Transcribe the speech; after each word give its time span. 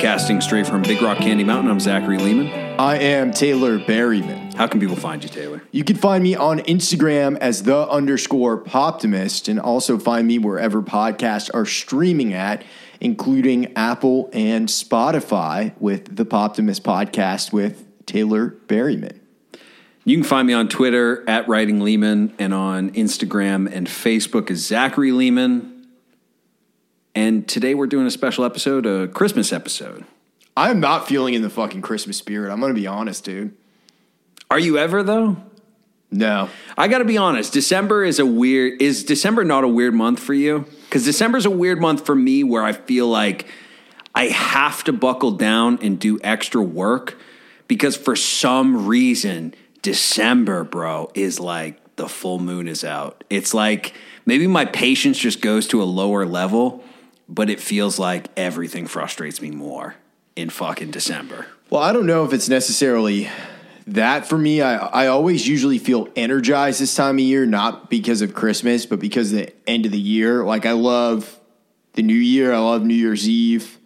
Broadcasting 0.00 0.40
straight 0.40 0.66
from 0.66 0.80
Big 0.80 1.02
Rock 1.02 1.18
Candy 1.18 1.44
Mountain, 1.44 1.70
I'm 1.70 1.78
Zachary 1.78 2.16
Lehman. 2.16 2.46
I 2.80 2.96
am 2.96 3.32
Taylor 3.32 3.78
Berryman. 3.78 4.54
How 4.54 4.66
can 4.66 4.80
people 4.80 4.96
find 4.96 5.22
you, 5.22 5.28
Taylor? 5.28 5.62
You 5.72 5.84
can 5.84 5.94
find 5.94 6.24
me 6.24 6.34
on 6.34 6.60
Instagram 6.60 7.36
as 7.36 7.64
the 7.64 7.86
underscore 7.86 8.64
poptimist 8.64 9.46
and 9.46 9.60
also 9.60 9.98
find 9.98 10.26
me 10.26 10.38
wherever 10.38 10.80
podcasts 10.80 11.50
are 11.52 11.66
streaming 11.66 12.32
at, 12.32 12.64
including 13.02 13.76
Apple 13.76 14.30
and 14.32 14.70
Spotify 14.70 15.74
with 15.78 16.16
the 16.16 16.24
Poptimist 16.24 16.80
podcast 16.80 17.52
with 17.52 17.84
Taylor 18.06 18.56
Berryman. 18.68 19.18
You 20.04 20.16
can 20.16 20.24
find 20.24 20.46
me 20.46 20.54
on 20.54 20.68
Twitter 20.68 21.28
at 21.28 21.46
Writing 21.46 21.80
Lehman 21.80 22.32
and 22.38 22.54
on 22.54 22.88
Instagram 22.92 23.70
and 23.70 23.86
Facebook 23.86 24.50
as 24.50 24.64
Zachary 24.64 25.12
Lehman. 25.12 25.79
And 27.14 27.48
today 27.48 27.74
we're 27.74 27.86
doing 27.86 28.06
a 28.06 28.10
special 28.10 28.44
episode, 28.44 28.86
a 28.86 29.08
Christmas 29.08 29.52
episode. 29.52 30.04
I 30.56 30.70
am 30.70 30.80
not 30.80 31.08
feeling 31.08 31.34
in 31.34 31.42
the 31.42 31.50
fucking 31.50 31.82
Christmas 31.82 32.18
spirit. 32.18 32.52
I'm 32.52 32.60
going 32.60 32.74
to 32.74 32.80
be 32.80 32.86
honest, 32.86 33.24
dude. 33.24 33.56
Are 34.50 34.58
you 34.58 34.78
ever 34.78 35.02
though? 35.02 35.36
No. 36.10 36.48
I 36.76 36.88
got 36.88 36.98
to 36.98 37.04
be 37.04 37.16
honest. 37.16 37.52
December 37.52 38.04
is 38.04 38.18
a 38.18 38.26
weird. 38.26 38.82
Is 38.82 39.04
December 39.04 39.44
not 39.44 39.64
a 39.64 39.68
weird 39.68 39.94
month 39.94 40.18
for 40.20 40.34
you? 40.34 40.66
Because 40.84 41.04
December 41.04 41.38
is 41.38 41.46
a 41.46 41.50
weird 41.50 41.80
month 41.80 42.04
for 42.04 42.14
me, 42.14 42.42
where 42.42 42.64
I 42.64 42.72
feel 42.72 43.08
like 43.08 43.46
I 44.14 44.26
have 44.26 44.82
to 44.84 44.92
buckle 44.92 45.32
down 45.32 45.78
and 45.82 45.98
do 45.98 46.18
extra 46.22 46.60
work 46.60 47.16
because 47.68 47.96
for 47.96 48.16
some 48.16 48.88
reason 48.88 49.54
December, 49.82 50.64
bro, 50.64 51.10
is 51.14 51.38
like 51.38 51.96
the 51.96 52.08
full 52.08 52.40
moon 52.40 52.66
is 52.66 52.82
out. 52.82 53.22
It's 53.30 53.54
like 53.54 53.94
maybe 54.26 54.48
my 54.48 54.64
patience 54.64 55.18
just 55.18 55.40
goes 55.40 55.68
to 55.68 55.80
a 55.80 55.84
lower 55.84 56.26
level, 56.26 56.82
but 57.30 57.48
it 57.48 57.60
feels 57.60 57.98
like 57.98 58.28
everything 58.36 58.88
frustrates 58.88 59.40
me 59.40 59.52
more 59.52 59.94
in 60.34 60.50
fucking 60.50 60.90
December. 60.90 61.46
Well, 61.70 61.80
I 61.80 61.92
don't 61.92 62.06
know 62.06 62.24
if 62.24 62.32
it's 62.32 62.48
necessarily 62.48 63.30
that 63.86 64.26
for 64.26 64.36
me. 64.36 64.60
I, 64.60 64.76
I 64.76 65.06
always 65.06 65.46
usually 65.46 65.78
feel 65.78 66.08
energized 66.16 66.80
this 66.80 66.94
time 66.94 67.16
of 67.16 67.20
year, 67.20 67.46
not 67.46 67.88
because 67.88 68.20
of 68.20 68.34
Christmas, 68.34 68.84
but 68.84 68.98
because 68.98 69.30
the 69.30 69.52
end 69.68 69.86
of 69.86 69.92
the 69.92 69.98
year. 69.98 70.44
Like, 70.44 70.66
I 70.66 70.72
love 70.72 71.38
the 71.92 72.02
new 72.02 72.12
year. 72.12 72.52
I 72.52 72.58
love 72.58 72.84
New 72.84 72.94
Year's 72.94 73.28
Eve. 73.28 73.78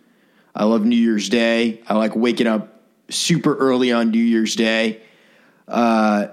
I 0.55 0.65
love 0.65 0.85
New 0.85 0.97
Year's 0.97 1.29
Day. 1.29 1.83
I 1.87 1.95
like 1.95 2.17
waking 2.17 2.47
up 2.47 2.81
super 3.11 3.55
early 3.55 3.93
on 3.93 4.11
New 4.11 4.19
Year's 4.19 4.57
Day. 4.57 5.03
Uh, 5.69 6.29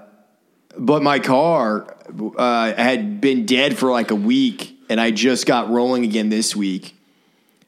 but 0.78 1.02
my 1.02 1.18
car 1.18 1.94
uh, 2.38 2.72
had 2.72 3.20
been 3.20 3.44
dead 3.44 3.76
for 3.76 3.90
like 3.90 4.10
a 4.10 4.16
week, 4.16 4.78
and 4.88 4.98
I 4.98 5.10
just 5.10 5.44
got 5.44 5.68
rolling 5.68 6.04
again 6.04 6.30
this 6.30 6.56
week. 6.56 6.94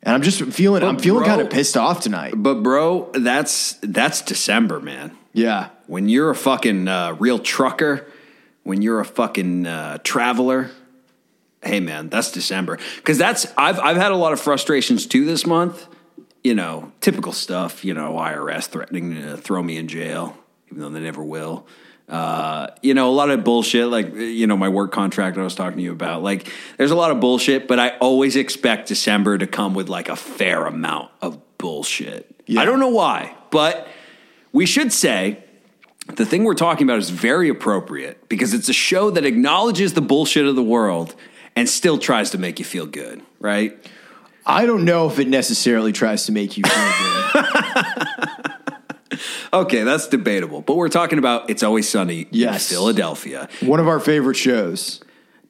And 0.04 0.14
I'm 0.14 0.22
just 0.22 0.42
feeling, 0.52 0.82
I'm 0.82 0.98
feeling 0.98 1.20
bro- 1.20 1.28
kind 1.28 1.40
of 1.40 1.50
pissed 1.50 1.76
off 1.76 2.00
tonight. 2.00 2.34
But 2.36 2.62
bro, 2.62 3.10
that's 3.12 3.78
that's 3.82 4.20
December, 4.20 4.78
man. 4.78 5.16
Yeah. 5.32 5.70
When 5.86 6.08
you're 6.08 6.30
a 6.30 6.34
fucking 6.34 6.88
uh, 6.88 7.16
real 7.18 7.38
trucker, 7.38 8.06
when 8.64 8.82
you're 8.82 9.00
a 9.00 9.04
fucking 9.04 9.66
uh, 9.66 9.98
traveler, 10.04 10.70
hey 11.62 11.80
man, 11.80 12.10
that's 12.10 12.32
December. 12.32 12.78
Because 12.96 13.16
that's 13.16 13.46
I've 13.56 13.80
I've 13.80 13.96
had 13.96 14.12
a 14.12 14.16
lot 14.16 14.34
of 14.34 14.40
frustrations 14.40 15.06
too 15.06 15.24
this 15.24 15.46
month. 15.46 15.88
You 16.42 16.54
know, 16.54 16.92
typical 17.00 17.32
stuff. 17.32 17.82
You 17.84 17.94
know, 17.94 18.12
IRS 18.12 18.66
threatening 18.66 19.14
to 19.14 19.38
throw 19.38 19.62
me 19.62 19.78
in 19.78 19.88
jail, 19.88 20.36
even 20.68 20.80
though 20.80 20.90
they 20.90 21.00
never 21.00 21.24
will. 21.24 21.66
Uh, 22.08 22.68
you 22.82 22.92
know, 22.92 23.08
a 23.08 23.12
lot 23.12 23.30
of 23.30 23.44
bullshit. 23.44 23.88
Like 23.88 24.14
you 24.14 24.46
know, 24.46 24.56
my 24.56 24.68
work 24.68 24.92
contract 24.92 25.38
I 25.38 25.42
was 25.42 25.54
talking 25.54 25.78
to 25.78 25.82
you 25.82 25.92
about. 25.92 26.22
Like, 26.22 26.50
there's 26.76 26.90
a 26.90 26.96
lot 26.96 27.10
of 27.10 27.20
bullshit, 27.20 27.66
but 27.66 27.78
I 27.78 27.96
always 27.98 28.36
expect 28.36 28.88
December 28.88 29.38
to 29.38 29.46
come 29.46 29.74
with 29.74 29.88
like 29.88 30.08
a 30.08 30.16
fair 30.16 30.66
amount 30.66 31.10
of 31.22 31.40
bullshit. 31.58 32.30
Yeah. 32.46 32.60
I 32.60 32.64
don't 32.66 32.80
know 32.80 32.88
why, 32.88 33.34
but 33.50 33.88
we 34.52 34.66
should 34.66 34.92
say 34.92 35.42
the 36.06 36.26
thing 36.26 36.44
we're 36.44 36.54
talking 36.54 36.86
about 36.86 36.98
is 36.98 37.10
very 37.10 37.48
appropriate 37.48 38.28
because 38.28 38.52
it's 38.52 38.68
a 38.68 38.74
show 38.74 39.10
that 39.10 39.24
acknowledges 39.24 39.94
the 39.94 40.02
bullshit 40.02 40.46
of 40.46 40.56
the 40.56 40.62
world 40.62 41.14
and 41.56 41.68
still 41.68 41.98
tries 41.98 42.30
to 42.30 42.38
make 42.38 42.58
you 42.58 42.64
feel 42.64 42.86
good, 42.86 43.22
right? 43.40 43.78
I 44.44 44.66
don't 44.66 44.84
know 44.84 45.08
if 45.08 45.18
it 45.18 45.28
necessarily 45.28 45.92
tries 45.92 46.26
to 46.26 46.32
make 46.32 46.58
you 46.58 46.64
feel 46.64 47.42
good. 47.42 48.28
Okay, 49.54 49.84
that's 49.84 50.08
debatable, 50.08 50.62
but 50.62 50.76
we're 50.76 50.88
talking 50.88 51.18
about 51.20 51.48
It's 51.48 51.62
Always 51.62 51.88
Sunny 51.88 52.26
Yes. 52.32 52.70
in 52.70 52.76
Philadelphia. 52.76 53.48
One 53.60 53.78
of 53.78 53.86
our 53.86 54.00
favorite 54.00 54.34
shows. 54.34 55.00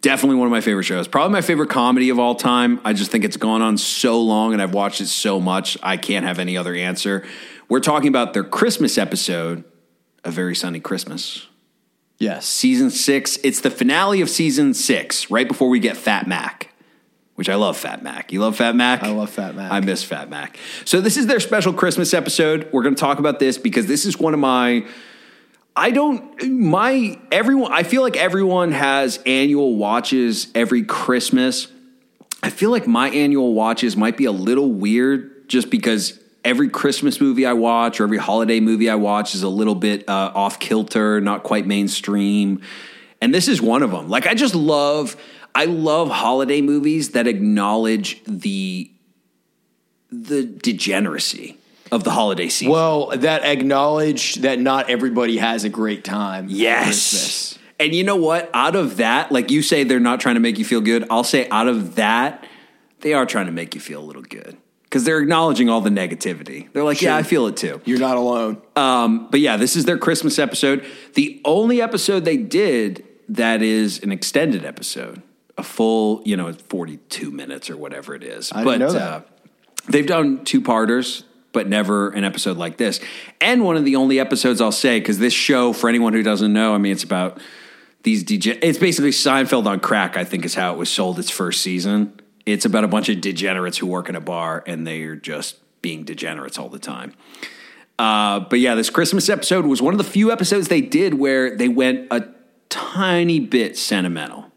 Definitely 0.02 0.36
one 0.36 0.46
of 0.46 0.52
my 0.52 0.60
favorite 0.60 0.84
shows. 0.84 1.08
Probably 1.08 1.32
my 1.32 1.40
favorite 1.40 1.70
comedy 1.70 2.10
of 2.10 2.18
all 2.18 2.34
time. 2.34 2.78
I 2.84 2.92
just 2.92 3.10
think 3.10 3.24
it's 3.24 3.38
gone 3.38 3.62
on 3.62 3.78
so 3.78 4.20
long 4.20 4.52
and 4.52 4.60
I've 4.60 4.74
watched 4.74 5.00
it 5.00 5.06
so 5.06 5.40
much, 5.40 5.78
I 5.82 5.96
can't 5.96 6.26
have 6.26 6.38
any 6.38 6.56
other 6.58 6.74
answer. 6.74 7.24
We're 7.70 7.80
talking 7.80 8.08
about 8.08 8.34
their 8.34 8.44
Christmas 8.44 8.98
episode, 8.98 9.64
A 10.22 10.30
Very 10.30 10.54
Sunny 10.54 10.80
Christmas. 10.80 11.46
Yes. 12.18 12.46
season 12.46 12.90
six. 12.90 13.38
It's 13.42 13.60
the 13.62 13.70
finale 13.70 14.20
of 14.20 14.28
season 14.28 14.74
six, 14.74 15.30
right 15.30 15.48
before 15.48 15.70
we 15.70 15.78
get 15.80 15.96
Fat 15.96 16.28
Mac, 16.28 16.68
which 17.34 17.48
I 17.48 17.56
love 17.56 17.76
Fat 17.76 18.02
Mac. 18.02 18.32
You 18.32 18.40
love 18.40 18.56
Fat 18.56 18.76
Mac? 18.76 19.02
I 19.02 19.10
love 19.10 19.30
Fat 19.30 19.54
Mac. 19.54 19.72
I 19.72 19.80
miss 19.80 20.04
Fat 20.04 20.30
Mac. 20.30 20.56
So 20.84 21.00
this 21.00 21.16
is 21.16 21.26
their 21.26 21.40
special 21.40 21.72
Christmas 21.72 22.14
episode. 22.14 22.68
We're 22.72 22.82
going 22.82 22.94
to 22.94 23.00
talk 23.00 23.18
about 23.18 23.38
this 23.38 23.58
because 23.58 23.86
this 23.86 24.04
is 24.04 24.18
one 24.18 24.34
of 24.34 24.40
my. 24.40 24.86
I 25.76 25.90
don't 25.90 26.42
my 26.48 27.18
everyone. 27.32 27.72
I 27.72 27.82
feel 27.82 28.02
like 28.02 28.16
everyone 28.16 28.70
has 28.72 29.18
annual 29.26 29.74
watches 29.74 30.46
every 30.54 30.84
Christmas. 30.84 31.66
I 32.42 32.50
feel 32.50 32.70
like 32.70 32.86
my 32.86 33.08
annual 33.10 33.54
watches 33.54 33.96
might 33.96 34.16
be 34.16 34.26
a 34.26 34.32
little 34.32 34.70
weird 34.70 35.48
just 35.48 35.70
because 35.70 36.20
every 36.44 36.68
Christmas 36.68 37.20
movie 37.20 37.46
I 37.46 37.54
watch 37.54 38.00
or 38.00 38.04
every 38.04 38.18
holiday 38.18 38.60
movie 38.60 38.88
I 38.88 38.96
watch 38.96 39.34
is 39.34 39.42
a 39.42 39.48
little 39.48 39.74
bit 39.74 40.08
uh, 40.08 40.30
off 40.34 40.60
kilter, 40.60 41.20
not 41.20 41.42
quite 41.42 41.66
mainstream. 41.66 42.60
And 43.20 43.34
this 43.34 43.48
is 43.48 43.62
one 43.62 43.82
of 43.82 43.90
them. 43.90 44.08
Like 44.08 44.26
I 44.26 44.34
just 44.34 44.54
love 44.54 45.16
I 45.54 45.66
love 45.66 46.10
holiday 46.10 46.60
movies 46.60 47.10
that 47.10 47.26
acknowledge 47.26 48.22
the 48.26 48.90
the 50.10 50.44
degeneracy 50.44 51.58
of 51.90 52.04
the 52.04 52.10
holiday 52.10 52.48
season. 52.48 52.72
Well, 52.72 53.08
that 53.08 53.44
acknowledge 53.44 54.36
that 54.36 54.58
not 54.58 54.90
everybody 54.90 55.38
has 55.38 55.64
a 55.64 55.68
great 55.68 56.04
time. 56.04 56.46
Yes. 56.48 57.58
And 57.80 57.94
you 57.94 58.04
know 58.04 58.16
what? 58.16 58.48
Out 58.54 58.76
of 58.76 58.98
that, 58.98 59.32
like 59.32 59.50
you 59.50 59.62
say, 59.62 59.84
they're 59.84 60.00
not 60.00 60.20
trying 60.20 60.36
to 60.36 60.40
make 60.40 60.58
you 60.58 60.64
feel 60.64 60.80
good. 60.80 61.04
I'll 61.10 61.24
say, 61.24 61.48
out 61.48 61.66
of 61.66 61.96
that, 61.96 62.46
they 63.00 63.12
are 63.12 63.26
trying 63.26 63.46
to 63.46 63.52
make 63.52 63.74
you 63.74 63.80
feel 63.80 64.00
a 64.00 64.04
little 64.04 64.22
good 64.22 64.56
because 64.84 65.04
they're 65.04 65.18
acknowledging 65.18 65.68
all 65.68 65.80
the 65.80 65.90
negativity. 65.90 66.72
They're 66.72 66.84
like, 66.84 67.02
yeah, 67.02 67.16
I 67.16 67.24
feel 67.24 67.46
it 67.48 67.56
too. 67.56 67.80
You're 67.84 67.98
not 67.98 68.16
alone. 68.16 68.62
Um, 68.76 69.28
but 69.28 69.40
yeah, 69.40 69.56
this 69.56 69.74
is 69.74 69.84
their 69.84 69.98
Christmas 69.98 70.38
episode. 70.38 70.86
The 71.14 71.40
only 71.44 71.82
episode 71.82 72.24
they 72.24 72.36
did 72.36 73.04
that 73.28 73.60
is 73.60 74.00
an 74.02 74.12
extended 74.12 74.64
episode, 74.64 75.20
a 75.56 75.62
full, 75.62 76.22
you 76.24 76.36
know, 76.36 76.52
42 76.52 77.30
minutes 77.30 77.70
or 77.70 77.76
whatever 77.76 78.14
it 78.14 78.22
is. 78.22 78.52
I 78.52 78.64
but 78.64 78.80
know 78.80 78.92
that. 78.92 79.02
Uh, 79.02 79.20
they've 79.88 80.06
done 80.06 80.44
two 80.44 80.60
parters, 80.60 81.24
but 81.52 81.68
never 81.68 82.10
an 82.10 82.24
episode 82.24 82.56
like 82.56 82.76
this. 82.76 83.00
And 83.40 83.64
one 83.64 83.76
of 83.76 83.84
the 83.84 83.96
only 83.96 84.18
episodes 84.18 84.60
I'll 84.60 84.72
say, 84.72 84.98
because 84.98 85.18
this 85.18 85.32
show, 85.32 85.72
for 85.72 85.88
anyone 85.88 86.12
who 86.12 86.22
doesn't 86.22 86.52
know, 86.52 86.74
I 86.74 86.78
mean, 86.78 86.92
it's 86.92 87.04
about 87.04 87.40
these 88.02 88.24
DJ. 88.24 88.58
It's 88.62 88.78
basically 88.78 89.10
Seinfeld 89.10 89.66
on 89.66 89.80
crack, 89.80 90.16
I 90.16 90.24
think 90.24 90.44
is 90.44 90.54
how 90.54 90.72
it 90.72 90.78
was 90.78 90.90
sold 90.90 91.18
its 91.18 91.30
first 91.30 91.62
season. 91.62 92.20
It's 92.46 92.64
about 92.64 92.84
a 92.84 92.88
bunch 92.88 93.08
of 93.08 93.20
degenerates 93.20 93.78
who 93.78 93.86
work 93.86 94.08
in 94.08 94.16
a 94.16 94.20
bar 94.20 94.62
and 94.66 94.86
they're 94.86 95.16
just 95.16 95.56
being 95.80 96.04
degenerates 96.04 96.58
all 96.58 96.68
the 96.68 96.78
time. 96.78 97.14
Uh, 97.98 98.40
but 98.40 98.58
yeah, 98.58 98.74
this 98.74 98.90
Christmas 98.90 99.28
episode 99.28 99.64
was 99.66 99.80
one 99.80 99.94
of 99.94 99.98
the 99.98 100.04
few 100.04 100.32
episodes 100.32 100.68
they 100.68 100.80
did 100.80 101.14
where 101.14 101.56
they 101.56 101.68
went 101.68 102.08
a 102.10 102.28
tiny 102.68 103.38
bit 103.38 103.76
sentimental. 103.78 104.50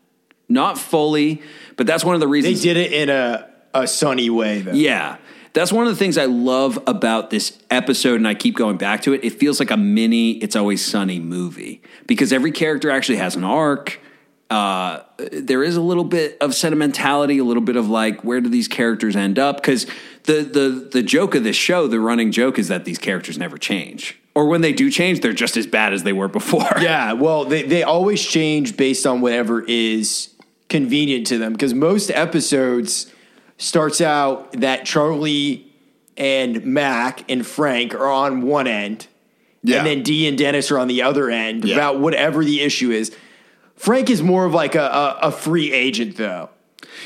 Not 0.49 0.77
fully, 0.77 1.41
but 1.75 1.87
that's 1.87 2.05
one 2.05 2.15
of 2.15 2.21
the 2.21 2.27
reasons 2.27 2.61
They 2.61 2.73
did 2.73 2.77
it 2.77 2.93
in 2.93 3.09
a, 3.09 3.49
a 3.73 3.87
sunny 3.87 4.29
way, 4.29 4.61
though. 4.61 4.71
Yeah. 4.71 5.17
That's 5.53 5.71
one 5.71 5.87
of 5.87 5.93
the 5.93 5.97
things 5.97 6.17
I 6.17 6.25
love 6.25 6.77
about 6.85 7.31
this 7.31 7.57
episode, 7.71 8.15
and 8.15 8.27
I 8.27 8.35
keep 8.35 8.55
going 8.55 8.77
back 8.77 9.01
to 9.03 9.13
it. 9.13 9.23
It 9.23 9.31
feels 9.31 9.59
like 9.59 9.71
a 9.71 9.77
mini 9.77 10.33
It's 10.33 10.55
Always 10.55 10.85
Sunny 10.85 11.19
movie 11.19 11.81
because 12.05 12.31
every 12.31 12.51
character 12.51 12.91
actually 12.91 13.17
has 13.17 13.35
an 13.35 13.43
arc. 13.43 13.99
Uh, 14.49 15.01
there 15.17 15.63
is 15.63 15.75
a 15.75 15.81
little 15.81 16.03
bit 16.03 16.37
of 16.41 16.53
sentimentality, 16.53 17.39
a 17.39 17.43
little 17.43 17.63
bit 17.63 17.75
of 17.75 17.89
like, 17.89 18.23
where 18.23 18.39
do 18.39 18.49
these 18.49 18.67
characters 18.67 19.15
end 19.15 19.39
up? 19.39 19.57
Because 19.57 19.87
the, 20.23 20.43
the, 20.43 20.89
the 20.91 21.01
joke 21.01 21.33
of 21.33 21.43
this 21.43 21.55
show, 21.55 21.87
the 21.87 21.99
running 21.99 22.31
joke, 22.31 22.59
is 22.59 22.67
that 22.67 22.85
these 22.85 22.99
characters 22.99 23.37
never 23.37 23.57
change. 23.57 24.17
Or 24.35 24.47
when 24.47 24.61
they 24.61 24.73
do 24.73 24.91
change, 24.91 25.21
they're 25.21 25.33
just 25.33 25.57
as 25.57 25.65
bad 25.65 25.91
as 25.91 26.03
they 26.03 26.13
were 26.13 26.27
before. 26.27 26.69
Yeah, 26.79 27.13
well, 27.13 27.45
they, 27.45 27.63
they 27.63 27.81
always 27.81 28.23
change 28.23 28.77
based 28.77 29.07
on 29.07 29.21
whatever 29.21 29.61
is 29.61 30.35
convenient 30.69 31.27
to 31.27 31.37
them 31.37 31.53
because 31.53 31.73
most 31.73 32.09
episodes 32.11 33.11
starts 33.57 34.01
out 34.01 34.51
that 34.53 34.85
Charlie 34.85 35.65
and 36.17 36.65
Mac 36.65 37.29
and 37.29 37.45
Frank 37.45 37.93
are 37.93 38.09
on 38.11 38.41
one 38.41 38.67
end, 38.67 39.07
Yeah. 39.63 39.77
and 39.77 39.87
then 39.87 40.03
Dee 40.03 40.27
and 40.27 40.37
Dennis 40.37 40.71
are 40.71 40.79
on 40.79 40.87
the 40.87 41.01
other 41.01 41.29
end 41.29 41.63
Yeah. 41.65 41.75
about 41.75 41.99
whatever 41.99 42.43
the 42.43 42.61
issue 42.61 42.91
is. 42.91 43.11
Frank 43.75 44.09
is 44.09 44.21
more 44.23 44.45
of 44.45 44.53
like 44.53 44.75
a, 44.75 44.81
a, 44.81 45.17
a 45.23 45.31
free 45.31 45.71
agent, 45.71 46.17
though. 46.17 46.49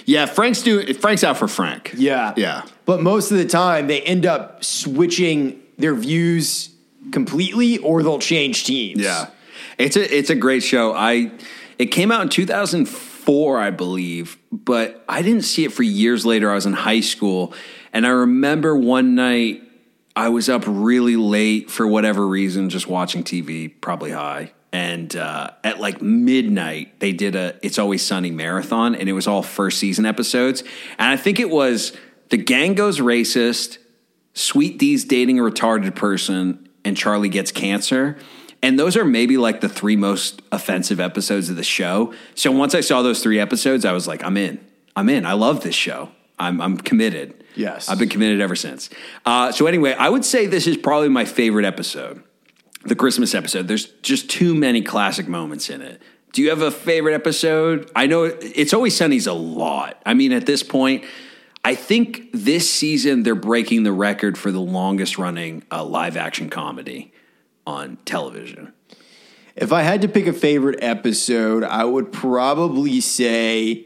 Yeah, 0.05 0.25
Frank's 0.25 0.61
doing. 0.61 0.93
Frank's 0.93 1.23
out 1.23 1.37
for 1.37 1.47
Frank. 1.47 1.93
Yeah. 1.97 2.33
Yeah. 2.37 2.63
But 2.85 3.01
most 3.01 3.31
of 3.31 3.37
the 3.37 3.45
time, 3.45 3.87
they 3.87 4.01
end 4.01 4.25
up 4.25 4.63
switching 4.63 5.61
their 5.77 5.93
views 5.95 6.69
completely 7.11 7.77
or 7.79 8.01
they'll 8.03 8.19
change 8.19 8.63
teams. 8.63 9.01
Yeah, 9.01 9.27
it's 9.77 9.95
a 9.97 10.17
it's 10.17 10.29
a 10.29 10.35
great 10.35 10.63
show. 10.63 10.93
I 10.93 11.31
it 11.77 11.87
came 11.87 12.11
out 12.11 12.21
in 12.21 12.29
2004, 12.29 13.10
I 13.59 13.71
believe, 13.71 14.37
but 14.51 15.03
I 15.07 15.21
didn't 15.21 15.43
see 15.43 15.63
it 15.65 15.73
for 15.73 15.83
years 15.83 16.25
later. 16.25 16.51
I 16.51 16.55
was 16.55 16.65
in 16.65 16.73
high 16.73 17.01
school, 17.01 17.53
and 17.93 18.05
I 18.05 18.09
remember 18.09 18.75
one 18.75 19.15
night 19.15 19.63
I 20.15 20.29
was 20.29 20.49
up 20.49 20.63
really 20.67 21.15
late 21.15 21.71
for 21.71 21.87
whatever 21.87 22.27
reason, 22.27 22.69
just 22.69 22.87
watching 22.87 23.23
TV, 23.23 23.73
probably 23.81 24.11
high. 24.11 24.53
And 24.73 25.13
uh, 25.15 25.51
at 25.63 25.79
like 25.79 26.01
midnight, 26.01 26.99
they 26.99 27.11
did 27.11 27.35
a 27.35 27.57
"It's 27.61 27.77
Always 27.77 28.05
Sunny" 28.05 28.31
marathon, 28.31 28.95
and 28.95 29.09
it 29.09 29.13
was 29.13 29.27
all 29.27 29.43
first 29.43 29.79
season 29.79 30.05
episodes. 30.05 30.63
And 30.97 31.11
I 31.11 31.17
think 31.17 31.39
it 31.39 31.49
was 31.49 31.93
the 32.29 32.37
gang 32.37 32.73
goes 32.73 32.99
racist, 32.99 33.77
Sweet 34.33 34.77
Dee's 34.77 35.03
dating 35.03 35.39
a 35.39 35.43
retarded 35.43 35.95
person, 35.95 36.69
and 36.85 36.95
Charlie 36.95 37.29
gets 37.29 37.51
cancer. 37.51 38.17
And 38.63 38.77
those 38.77 38.95
are 38.95 39.03
maybe 39.03 39.37
like 39.37 39.61
the 39.61 39.69
three 39.69 39.95
most 39.95 40.41
offensive 40.51 40.99
episodes 40.99 41.49
of 41.49 41.55
the 41.55 41.63
show. 41.63 42.13
So 42.35 42.51
once 42.51 42.75
I 42.75 42.81
saw 42.81 43.01
those 43.01 43.23
three 43.23 43.39
episodes, 43.39 43.85
I 43.85 43.91
was 43.91 44.07
like, 44.07 44.23
I'm 44.23 44.37
in. 44.37 44.59
I'm 44.95 45.09
in. 45.09 45.25
I 45.25 45.33
love 45.33 45.63
this 45.63 45.75
show. 45.75 46.09
I'm, 46.37 46.61
I'm 46.61 46.77
committed. 46.77 47.43
Yes. 47.55 47.89
I've 47.89 47.99
been 47.99 48.09
committed 48.09 48.41
ever 48.41 48.55
since. 48.55 48.89
Uh, 49.25 49.51
so 49.51 49.67
anyway, 49.67 49.93
I 49.93 50.09
would 50.09 50.25
say 50.25 50.45
this 50.45 50.67
is 50.67 50.77
probably 50.77 51.09
my 51.09 51.25
favorite 51.25 51.65
episode, 51.65 52.23
the 52.83 52.95
Christmas 52.95 53.33
episode. 53.33 53.67
There's 53.67 53.85
just 54.01 54.29
too 54.29 54.53
many 54.53 54.81
classic 54.81 55.27
moments 55.27 55.69
in 55.69 55.81
it. 55.81 56.01
Do 56.33 56.41
you 56.41 56.49
have 56.49 56.61
a 56.61 56.71
favorite 56.71 57.13
episode? 57.13 57.91
I 57.95 58.07
know 58.07 58.23
it's 58.23 58.73
always 58.73 58.95
sunny's 58.95 59.27
a 59.27 59.33
lot. 59.33 60.01
I 60.05 60.13
mean, 60.13 60.31
at 60.31 60.45
this 60.45 60.63
point, 60.63 61.03
I 61.63 61.75
think 61.75 62.29
this 62.31 62.71
season 62.71 63.23
they're 63.23 63.35
breaking 63.35 63.83
the 63.83 63.91
record 63.91 64.37
for 64.37 64.51
the 64.51 64.61
longest 64.61 65.17
running 65.17 65.63
uh, 65.71 65.83
live 65.83 66.15
action 66.15 66.49
comedy 66.49 67.10
on 67.65 67.97
television. 68.05 68.73
If 69.55 69.73
I 69.73 69.81
had 69.81 70.01
to 70.01 70.07
pick 70.07 70.27
a 70.27 70.33
favorite 70.33 70.79
episode, 70.81 71.63
I 71.63 71.83
would 71.83 72.11
probably 72.11 73.01
say 73.01 73.85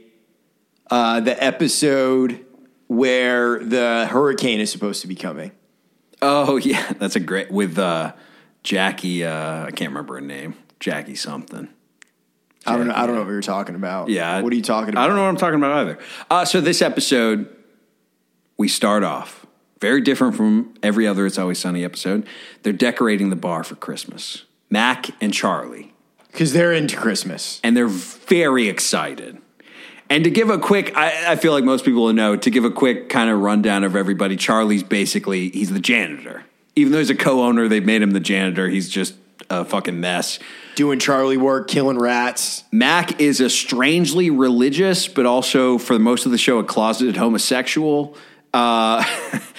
uh, 0.91 1.19
the 1.19 1.41
episode 1.43 2.45
where 2.87 3.59
the 3.59 4.07
hurricane 4.09 4.59
is 4.59 4.71
supposed 4.71 5.01
to 5.01 5.07
be 5.07 5.15
coming. 5.15 5.51
Oh 6.21 6.57
yeah, 6.63 6.93
that's 6.93 7.15
a 7.15 7.19
great 7.19 7.51
with 7.51 7.77
uh, 7.77 8.13
Jackie. 8.63 9.25
Uh, 9.25 9.65
I 9.65 9.71
can't 9.71 9.89
remember 9.89 10.15
her 10.15 10.21
name. 10.21 10.55
Jackie 10.79 11.15
something. 11.15 11.69
I 12.67 12.77
don't 12.77 12.87
know. 12.87 12.93
I 12.95 13.05
don't 13.05 13.15
know 13.15 13.21
what 13.21 13.29
you're 13.29 13.41
talking 13.41 13.75
about. 13.75 14.09
Yeah. 14.09 14.41
What 14.41 14.51
are 14.51 14.55
you 14.55 14.63
talking 14.63 14.89
about? 14.89 15.03
I 15.03 15.07
don't 15.07 15.15
know 15.15 15.23
what 15.23 15.29
I'm 15.29 15.37
talking 15.37 15.59
about 15.59 15.77
either. 15.77 15.99
Uh, 16.31 16.45
so 16.45 16.61
this 16.61 16.81
episode, 16.81 17.47
we 18.57 18.67
start 18.67 19.03
off 19.03 19.45
very 19.79 20.01
different 20.01 20.35
from 20.35 20.73
every 20.81 21.07
other 21.07 21.25
It's 21.25 21.37
Always 21.37 21.59
Sunny 21.59 21.83
episode. 21.83 22.25
They're 22.63 22.73
decorating 22.73 23.29
the 23.29 23.35
bar 23.35 23.63
for 23.63 23.75
Christmas. 23.75 24.43
Mac 24.69 25.09
and 25.21 25.33
Charlie, 25.33 25.93
because 26.31 26.53
they're 26.53 26.73
into 26.73 26.97
Christmas. 26.97 27.59
and 27.63 27.77
they're 27.77 27.87
very 27.87 28.67
excited. 28.67 29.37
And 30.09 30.23
to 30.23 30.29
give 30.29 30.49
a 30.49 30.59
quick, 30.59 30.95
I, 30.95 31.33
I 31.33 31.35
feel 31.35 31.51
like 31.51 31.63
most 31.63 31.83
people 31.83 32.03
will 32.03 32.13
know, 32.13 32.35
to 32.35 32.49
give 32.51 32.63
a 32.63 32.71
quick 32.71 33.09
kind 33.09 33.29
of 33.29 33.39
rundown 33.39 33.83
of 33.83 33.95
everybody, 33.95 34.35
Charlie's 34.35 34.83
basically, 34.83 35.49
he's 35.49 35.71
the 35.71 35.79
janitor. 35.79 36.43
Even 36.75 36.91
though 36.91 36.99
he's 36.99 37.09
a 37.09 37.15
co 37.15 37.43
owner, 37.43 37.67
they've 37.67 37.85
made 37.85 38.01
him 38.01 38.11
the 38.11 38.19
janitor. 38.19 38.67
He's 38.67 38.89
just 38.89 39.15
a 39.49 39.65
fucking 39.65 39.99
mess. 39.99 40.39
Doing 40.75 40.99
Charlie 40.99 41.37
work, 41.37 41.67
killing 41.67 41.97
rats. 41.97 42.63
Mac 42.71 43.19
is 43.19 43.39
a 43.39 43.49
strangely 43.49 44.29
religious, 44.29 45.07
but 45.07 45.25
also 45.25 45.77
for 45.77 45.97
most 45.97 46.25
of 46.25 46.31
the 46.31 46.37
show, 46.37 46.59
a 46.59 46.63
closeted 46.63 47.17
homosexual. 47.17 48.17
Uh, 48.55 49.03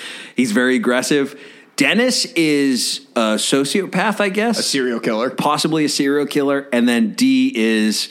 he's 0.36 0.52
very 0.52 0.76
aggressive. 0.76 1.38
Dennis 1.76 2.24
is 2.32 3.06
a 3.14 3.36
sociopath, 3.36 4.18
I 4.20 4.30
guess, 4.30 4.58
A 4.58 4.62
serial 4.62 4.98
killer. 4.98 5.28
possibly 5.30 5.84
a 5.84 5.88
serial 5.90 6.26
killer, 6.26 6.68
and 6.72 6.88
then 6.88 7.12
Dee 7.12 7.52
is 7.54 8.08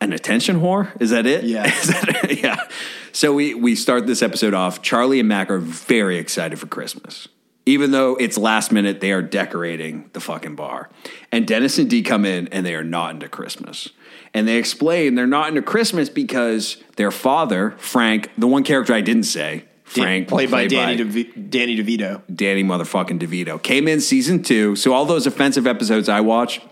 an 0.00 0.12
attention 0.12 0.60
whore. 0.60 0.90
Is 1.00 1.10
that 1.10 1.26
it? 1.26 1.44
Yeah. 1.44 1.66
Is 1.80 1.88
that- 1.88 2.38
yeah. 2.42 2.66
So 3.12 3.32
we 3.34 3.54
we 3.54 3.74
start 3.76 4.06
this 4.06 4.22
episode 4.22 4.54
off. 4.54 4.80
Charlie 4.82 5.20
and 5.20 5.28
Mac 5.28 5.50
are 5.50 5.58
very 5.58 6.16
excited 6.18 6.58
for 6.58 6.66
Christmas. 6.66 7.28
Even 7.66 7.92
though 7.92 8.16
it's 8.16 8.36
last 8.36 8.72
minute, 8.72 9.00
they 9.00 9.12
are 9.12 9.22
decorating 9.22 10.10
the 10.14 10.20
fucking 10.20 10.54
bar. 10.56 10.90
And 11.32 11.46
Dennis 11.46 11.78
and 11.78 11.88
D 11.88 12.02
come 12.02 12.24
in 12.26 12.48
and 12.48 12.64
they 12.66 12.74
are 12.74 12.84
not 12.84 13.12
into 13.14 13.28
Christmas. 13.28 13.88
And 14.34 14.48
they 14.48 14.56
explain 14.56 15.14
they're 15.14 15.28
not 15.28 15.48
into 15.48 15.62
Christmas 15.62 16.08
because 16.08 16.82
their 16.96 17.12
father, 17.12 17.74
Frank, 17.78 18.30
the 18.36 18.48
one 18.48 18.64
character 18.64 18.92
I 18.92 19.00
didn't 19.00 19.22
say, 19.22 19.64
Frank, 19.84 20.26
played 20.26 20.50
by 20.50 20.66
Danny 20.66 20.96
DeV- 20.96 21.50
Danny 21.50 21.76
DeVito. 21.76 22.22
Danny 22.34 22.64
motherfucking 22.64 23.20
DeVito. 23.20 23.62
Came 23.62 23.86
in 23.86 24.00
season 24.00 24.42
two. 24.42 24.74
So 24.74 24.92
all 24.92 25.04
those 25.04 25.26
offensive 25.26 25.68
episodes 25.68 26.08
I 26.08 26.20
watched 26.20 26.62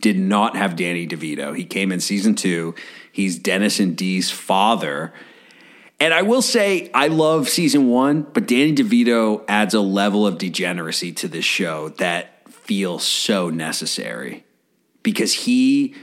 did 0.00 0.18
not 0.18 0.56
have 0.56 0.74
Danny 0.74 1.06
DeVito. 1.06 1.56
He 1.56 1.64
came 1.64 1.92
in 1.92 2.00
season 2.00 2.34
two. 2.34 2.74
He's 3.12 3.38
Dennis 3.38 3.78
and 3.78 3.96
Dee's 3.96 4.30
father. 4.30 5.14
And 6.00 6.12
I 6.12 6.22
will 6.22 6.42
say, 6.42 6.90
I 6.92 7.06
love 7.06 7.48
season 7.48 7.88
one, 7.88 8.22
but 8.22 8.46
Danny 8.48 8.74
DeVito 8.74 9.44
adds 9.48 9.72
a 9.72 9.80
level 9.80 10.26
of 10.26 10.38
degeneracy 10.38 11.12
to 11.12 11.28
this 11.28 11.44
show 11.44 11.90
that 11.90 12.50
feels 12.50 13.04
so 13.04 13.48
necessary 13.48 14.44
because 15.04 15.32
he. 15.32 15.94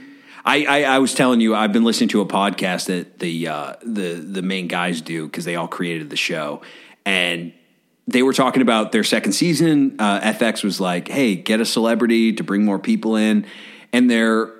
I, 0.44 0.64
I, 0.64 0.82
I 0.82 0.98
was 0.98 1.14
telling 1.14 1.40
you 1.40 1.54
I've 1.54 1.72
been 1.72 1.84
listening 1.84 2.10
to 2.10 2.20
a 2.20 2.26
podcast 2.26 2.86
that 2.86 3.18
the 3.18 3.48
uh, 3.48 3.74
the 3.82 4.14
the 4.14 4.42
main 4.42 4.68
guys 4.68 5.00
do 5.00 5.26
because 5.26 5.44
they 5.44 5.56
all 5.56 5.68
created 5.68 6.10
the 6.10 6.16
show, 6.16 6.60
and 7.06 7.52
they 8.06 8.22
were 8.22 8.34
talking 8.34 8.60
about 8.62 8.92
their 8.92 9.04
second 9.04 9.32
season. 9.32 9.96
Uh, 9.98 10.20
FX 10.20 10.62
was 10.62 10.80
like, 10.80 11.08
"Hey, 11.08 11.34
get 11.36 11.60
a 11.60 11.64
celebrity 11.64 12.34
to 12.34 12.42
bring 12.44 12.64
more 12.64 12.78
people 12.78 13.16
in," 13.16 13.46
and 13.92 14.10
their 14.10 14.50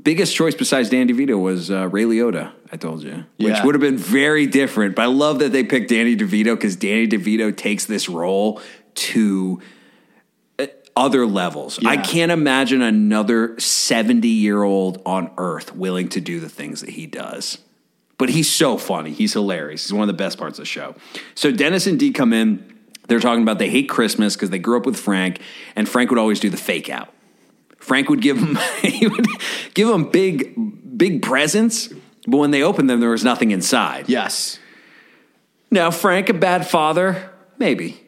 biggest 0.00 0.36
choice 0.36 0.54
besides 0.54 0.90
Dan 0.90 1.08
DeVito 1.08 1.40
was 1.40 1.70
uh, 1.70 1.88
Ray 1.88 2.04
Liotta. 2.04 2.52
I 2.70 2.76
told 2.76 3.02
you, 3.02 3.24
which 3.38 3.48
Yeah. 3.48 3.64
would 3.64 3.74
have 3.74 3.80
been 3.80 3.96
very 3.96 4.46
different. 4.46 4.94
But 4.94 5.02
I 5.02 5.06
love 5.06 5.38
that 5.38 5.52
they 5.52 5.64
picked 5.64 5.88
Danny 5.88 6.16
DeVito 6.16 6.54
because 6.54 6.76
Danny 6.76 7.08
DeVito 7.08 7.56
takes 7.56 7.86
this 7.86 8.08
role 8.08 8.60
to 8.94 9.60
other 10.96 11.26
levels. 11.26 11.78
I 11.84 11.98
can't 11.98 12.32
imagine 12.32 12.82
another 12.82 13.58
seventy-year-old 13.60 15.02
on 15.04 15.30
Earth 15.36 15.74
willing 15.76 16.08
to 16.10 16.20
do 16.20 16.40
the 16.40 16.48
things 16.48 16.80
that 16.80 16.90
he 16.90 17.06
does. 17.06 17.58
But 18.18 18.30
he's 18.30 18.50
so 18.50 18.78
funny. 18.78 19.12
He's 19.12 19.34
hilarious. 19.34 19.84
He's 19.84 19.92
one 19.92 20.02
of 20.02 20.06
the 20.06 20.14
best 20.14 20.38
parts 20.38 20.58
of 20.58 20.62
the 20.62 20.66
show. 20.66 20.94
So 21.34 21.52
Dennis 21.52 21.86
and 21.86 21.98
Dee 21.98 22.12
come 22.12 22.32
in. 22.32 22.72
They're 23.08 23.20
talking 23.20 23.42
about 23.42 23.58
they 23.58 23.68
hate 23.68 23.88
Christmas 23.88 24.34
because 24.34 24.50
they 24.50 24.58
grew 24.58 24.78
up 24.78 24.86
with 24.86 24.98
Frank, 24.98 25.40
and 25.76 25.88
Frank 25.88 26.10
would 26.10 26.18
always 26.18 26.40
do 26.40 26.50
the 26.50 26.56
fake 26.56 26.88
out. 26.88 27.12
Frank 27.78 28.08
would 28.08 28.20
give 28.20 28.40
them 28.40 28.58
he 28.82 29.06
would 29.06 29.26
give 29.74 29.88
them 29.88 30.10
big 30.10 30.98
big 30.98 31.22
presents, 31.22 31.88
but 32.26 32.38
when 32.38 32.50
they 32.50 32.62
opened 32.62 32.88
them, 32.90 33.00
there 33.00 33.10
was 33.10 33.24
nothing 33.24 33.50
inside. 33.50 34.08
Yes. 34.08 34.58
Now, 35.70 35.90
Frank, 35.90 36.28
a 36.28 36.34
bad 36.34 36.66
father, 36.66 37.30
maybe. 37.58 38.00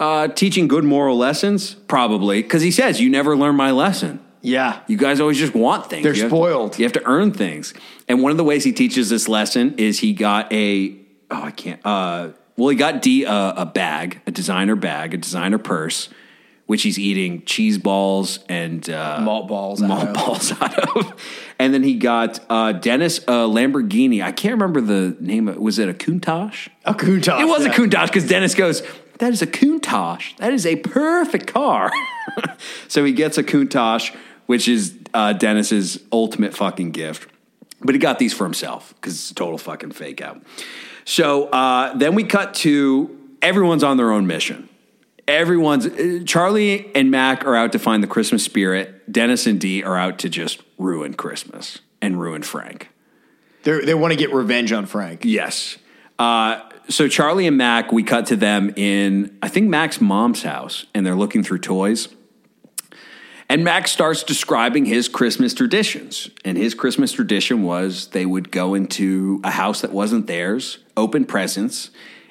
Uh, 0.00 0.26
teaching 0.28 0.66
good 0.66 0.82
moral 0.84 1.16
lessons, 1.16 1.74
probably, 1.86 2.42
because 2.42 2.62
he 2.62 2.70
says, 2.72 3.00
"You 3.00 3.08
never 3.10 3.36
learn 3.36 3.54
my 3.54 3.70
lesson." 3.70 4.18
Yeah. 4.42 4.80
You 4.88 4.96
guys 4.98 5.20
always 5.20 5.38
just 5.38 5.54
want 5.54 5.88
things. 5.88 6.02
They're 6.02 6.14
You 6.14 6.22
have- 6.22 6.30
spoiled. 6.30 6.78
you 6.78 6.84
have 6.84 6.92
to 6.94 7.02
earn 7.06 7.30
things. 7.30 7.72
And 8.08 8.20
one 8.22 8.30
of 8.30 8.36
the 8.36 8.44
ways 8.44 8.62
he 8.64 8.72
teaches 8.72 9.08
this 9.08 9.26
lesson 9.28 9.74
is 9.78 10.00
he 10.00 10.12
got 10.12 10.52
a 10.52 10.96
oh 11.30 11.42
I 11.44 11.50
can't 11.50 11.80
uh 11.86 12.28
well 12.58 12.68
he 12.68 12.76
got 12.76 13.00
Dee 13.00 13.24
a, 13.24 13.32
a 13.56 13.64
bag, 13.66 14.20
a 14.26 14.30
designer 14.30 14.76
bag, 14.76 15.14
a 15.14 15.16
designer 15.16 15.56
purse, 15.56 16.10
which 16.66 16.82
he's 16.82 16.98
eating 16.98 17.44
cheese 17.46 17.78
balls 17.78 18.40
and 18.50 18.88
uh, 18.90 19.20
Malt 19.22 19.48
balls 19.48 19.80
out 19.82 19.88
malt 19.88 20.08
of. 20.08 20.14
balls 20.14 20.52
out 20.60 20.78
of. 20.96 21.14
And 21.58 21.72
then 21.72 21.82
he 21.82 21.94
got 21.94 22.40
uh, 22.50 22.72
Dennis 22.72 23.18
a 23.20 23.46
Lamborghini. 23.48 24.22
I 24.22 24.32
can't 24.32 24.52
remember 24.54 24.80
the 24.82 25.16
name. 25.20 25.48
of 25.48 25.56
Was 25.56 25.78
it 25.78 25.88
a 25.88 25.94
Countach? 25.94 26.68
A 26.84 26.92
Countach. 26.92 27.40
It 27.40 27.46
was 27.46 27.64
yeah. 27.64 27.72
a 27.72 27.74
Countach 27.74 28.08
because 28.08 28.28
Dennis 28.28 28.54
goes, 28.54 28.82
"That 29.24 29.32
is 29.32 29.40
a 29.40 29.46
Countach. 29.46 30.36
That 30.36 30.52
is 30.52 30.66
a 30.66 30.76
perfect 30.76 31.46
car." 31.46 31.90
so 32.88 33.04
he 33.04 33.12
gets 33.12 33.38
a 33.38 33.42
Countach, 33.42 34.14
which 34.44 34.68
is 34.68 34.94
uh, 35.14 35.32
Dennis's 35.32 35.98
ultimate 36.12 36.54
fucking 36.54 36.90
gift. 36.90 37.30
But 37.80 37.94
he 37.94 37.98
got 37.98 38.18
these 38.18 38.34
for 38.34 38.44
himself 38.44 38.92
because 38.96 39.14
it's 39.14 39.30
a 39.30 39.34
total 39.34 39.56
fucking 39.56 39.92
fake 39.92 40.20
out. 40.20 40.42
So 41.06 41.46
uh, 41.46 41.94
then 41.94 42.14
we 42.14 42.24
cut 42.24 42.52
to 42.56 43.18
everyone's 43.40 43.82
on 43.82 43.96
their 43.96 44.12
own 44.12 44.26
mission. 44.26 44.68
Everyone's 45.26 45.86
uh, 45.86 46.20
Charlie 46.26 46.94
and 46.94 47.10
Mac 47.10 47.46
are 47.46 47.56
out 47.56 47.72
to 47.72 47.78
find 47.78 48.02
the 48.02 48.06
Christmas 48.06 48.44
spirit. 48.44 49.10
Dennis 49.10 49.46
and 49.46 49.58
Dee 49.58 49.82
are 49.82 49.96
out 49.96 50.18
to 50.18 50.28
just 50.28 50.60
ruin 50.76 51.14
Christmas 51.14 51.78
and 52.02 52.20
ruin 52.20 52.42
Frank. 52.42 52.90
They're, 53.62 53.86
they 53.86 53.94
want 53.94 54.12
to 54.12 54.18
get 54.18 54.34
revenge 54.34 54.70
on 54.70 54.84
Frank. 54.84 55.24
Yes. 55.24 55.78
Uh, 56.18 56.60
so 56.88 57.08
Charlie 57.08 57.46
and 57.46 57.56
Mac, 57.56 57.92
we 57.92 58.02
cut 58.02 58.26
to 58.26 58.36
them 58.36 58.72
in 58.76 59.36
I 59.42 59.48
think 59.48 59.68
Mac's 59.68 60.00
mom's 60.00 60.42
house, 60.42 60.86
and 60.94 61.04
they're 61.04 61.16
looking 61.16 61.42
through 61.42 61.58
toys. 61.58 62.08
And 63.48 63.62
Mac 63.62 63.88
starts 63.88 64.22
describing 64.22 64.86
his 64.86 65.08
Christmas 65.08 65.52
traditions. 65.52 66.30
And 66.44 66.56
his 66.56 66.74
Christmas 66.74 67.12
tradition 67.12 67.62
was 67.62 68.08
they 68.08 68.24
would 68.24 68.50
go 68.50 68.74
into 68.74 69.40
a 69.44 69.50
house 69.50 69.82
that 69.82 69.92
wasn't 69.92 70.26
theirs, 70.26 70.78
open 70.96 71.24
presents, 71.26 71.90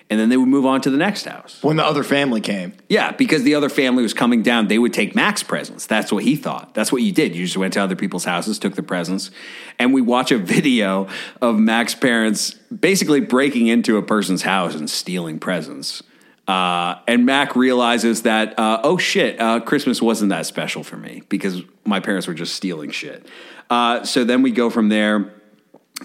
and 0.10 0.19
then 0.19 0.29
they 0.29 0.38
would 0.38 0.50
move 0.50 0.65
on 0.65 0.81
to 0.81 0.89
the 0.89 0.98
next 0.98 1.25
house. 1.25 1.62
When 1.62 1.77
the 1.77 1.86
other 1.86 2.03
family 2.03 2.41
came. 2.41 2.74
Yeah, 2.89 3.12
because 3.12 3.43
the 3.43 3.55
other 3.55 3.69
family 3.69 4.03
was 4.03 4.13
coming 4.13 4.43
down, 4.43 4.67
they 4.67 4.77
would 4.77 4.93
take 4.93 5.15
Mac's 5.15 5.43
presents. 5.43 5.86
That's 5.86 6.12
what 6.12 6.24
he 6.24 6.36
thought. 6.36 6.74
That's 6.74 6.91
what 6.91 7.01
you 7.01 7.12
did. 7.12 7.36
You 7.36 7.45
just 7.45 7.57
went 7.57 7.74
to 7.74 7.81
other 7.81 7.95
people's 7.95 8.25
houses, 8.25 8.60
took 8.60 8.75
the 8.75 8.83
presents, 8.83 9.31
and 9.79 9.93
we 9.93 10.01
watch 10.01 10.31
a 10.31 10.38
video 10.53 11.07
of 11.41 11.57
Mac's 11.57 11.95
parents 11.95 12.53
basically 12.53 13.22
breaking 13.22 13.67
into 13.67 13.98
a 13.98 14.01
person's 14.01 14.43
house 14.43 14.75
and 14.75 14.89
stealing 14.89 15.39
presents. 15.39 16.03
Uh, 16.48 16.95
and 17.07 17.25
Mac 17.25 17.55
realizes 17.55 18.24
that, 18.24 18.57
uh, 18.60 18.81
oh 18.83 18.98
shit, 18.98 19.39
uh, 19.39 19.62
Christmas 19.62 20.01
wasn't 20.01 20.29
that 20.29 20.45
special 20.45 20.83
for 20.83 20.98
me 20.98 21.24
because 21.29 21.62
my 21.86 22.00
parents 22.00 22.27
were 22.27 22.33
just 22.33 22.53
stealing 22.55 22.91
shit. 22.91 23.25
Uh, 23.69 24.03
so 24.03 24.24
then 24.25 24.41
we 24.41 24.51
go 24.51 24.69
from 24.69 24.89
there. 24.89 25.33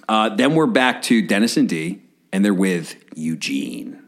Uh, 0.08 0.28
then 0.28 0.54
we're 0.54 0.66
back 0.66 1.02
to 1.02 1.22
Dennis 1.22 1.56
and 1.56 1.68
Dee, 1.68 2.02
and 2.32 2.44
they're 2.44 2.54
with 2.54 2.94
Eugene. 3.18 4.02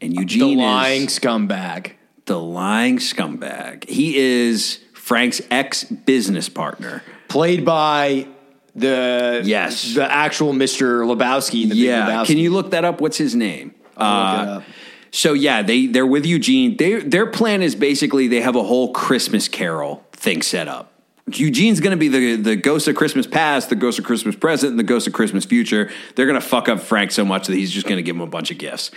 And 0.00 0.14
Eugene 0.14 0.58
The 0.58 0.62
lying 0.64 1.02
is 1.04 1.18
scumbag. 1.18 1.92
the 2.26 2.38
lying 2.38 2.98
scumbag. 2.98 3.88
He 3.88 4.16
is 4.16 4.78
Frank's 4.94 5.40
ex 5.50 5.84
business 5.84 6.48
partner. 6.48 7.02
Played 7.28 7.64
by 7.64 8.26
the 8.74 9.42
Yes. 9.44 9.94
the 9.94 10.10
actual 10.10 10.52
Mr. 10.52 11.04
Lebowski 11.04 11.68
the 11.68 11.74
Yeah, 11.76 12.06
Lebowski. 12.08 12.26
can 12.26 12.38
you 12.38 12.50
look 12.52 12.70
that 12.70 12.84
up? 12.84 13.00
What's 13.00 13.16
his 13.18 13.34
name? 13.34 13.74
I'll 13.96 14.46
look 14.46 14.48
it 14.48 14.50
Uh. 14.50 14.72
So 15.10 15.32
yeah, 15.32 15.62
they 15.62 15.86
they're 15.86 16.06
with 16.06 16.26
Eugene. 16.26 16.76
They 16.76 17.00
their 17.00 17.26
plan 17.26 17.62
is 17.62 17.74
basically 17.74 18.28
they 18.28 18.40
have 18.42 18.54
a 18.56 18.62
whole 18.62 18.92
Christmas 18.92 19.48
Carol 19.48 20.04
thing 20.12 20.42
set 20.42 20.68
up. 20.68 20.92
Eugene's 21.32 21.80
going 21.80 21.90
to 21.90 21.96
be 21.96 22.08
the 22.08 22.36
the 22.36 22.56
ghost 22.56 22.88
of 22.88 22.96
Christmas 22.96 23.26
past, 23.26 23.68
the 23.68 23.76
ghost 23.76 23.98
of 23.98 24.04
Christmas 24.04 24.36
present, 24.36 24.70
and 24.70 24.78
the 24.78 24.84
ghost 24.84 25.06
of 25.06 25.12
Christmas 25.12 25.44
future. 25.44 25.90
They're 26.14 26.26
going 26.26 26.40
to 26.40 26.46
fuck 26.46 26.68
up 26.68 26.80
Frank 26.80 27.10
so 27.10 27.24
much 27.24 27.46
that 27.46 27.54
he's 27.54 27.70
just 27.70 27.86
going 27.86 27.96
to 27.96 28.02
give 28.02 28.16
him 28.16 28.22
a 28.22 28.26
bunch 28.26 28.50
of 28.50 28.58
gifts. 28.58 28.90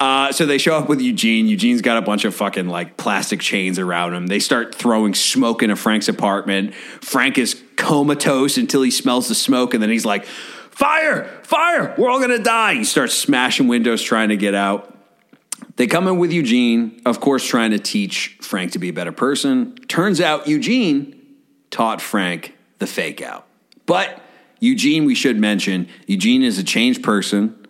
Uh, 0.00 0.32
so 0.32 0.46
they 0.46 0.58
show 0.58 0.74
up 0.74 0.88
with 0.88 1.00
Eugene. 1.00 1.46
Eugene's 1.46 1.80
got 1.80 1.96
a 1.96 2.02
bunch 2.02 2.24
of 2.24 2.34
fucking 2.34 2.66
like 2.66 2.96
plastic 2.96 3.38
chains 3.40 3.78
around 3.78 4.14
him. 4.14 4.26
They 4.26 4.40
start 4.40 4.74
throwing 4.74 5.14
smoke 5.14 5.62
into 5.62 5.76
Frank's 5.76 6.08
apartment. 6.08 6.74
Frank 6.74 7.38
is 7.38 7.62
comatose 7.76 8.56
until 8.58 8.82
he 8.82 8.90
smells 8.90 9.28
the 9.28 9.34
smoke, 9.36 9.74
and 9.74 9.82
then 9.82 9.90
he's 9.90 10.04
like, 10.04 10.24
"Fire! 10.24 11.30
Fire! 11.44 11.94
We're 11.96 12.10
all 12.10 12.20
gonna 12.20 12.38
die!" 12.38 12.74
He 12.74 12.84
starts 12.84 13.14
smashing 13.14 13.68
windows 13.68 14.02
trying 14.02 14.30
to 14.30 14.36
get 14.36 14.54
out. 14.54 14.92
They 15.76 15.86
come 15.86 16.08
in 16.08 16.18
with 16.18 16.32
Eugene, 16.32 17.00
of 17.06 17.20
course, 17.20 17.46
trying 17.46 17.70
to 17.70 17.78
teach 17.78 18.36
Frank 18.40 18.72
to 18.72 18.80
be 18.80 18.88
a 18.88 18.92
better 18.92 19.12
person. 19.12 19.76
Turns 19.86 20.20
out 20.20 20.48
Eugene 20.48 21.21
taught 21.72 22.00
Frank 22.00 22.54
the 22.78 22.86
fake 22.86 23.20
out. 23.20 23.48
But 23.86 24.20
Eugene, 24.60 25.04
we 25.04 25.16
should 25.16 25.36
mention, 25.36 25.88
Eugene 26.06 26.44
is 26.44 26.56
a 26.58 26.62
changed 26.62 27.02
person. 27.02 27.66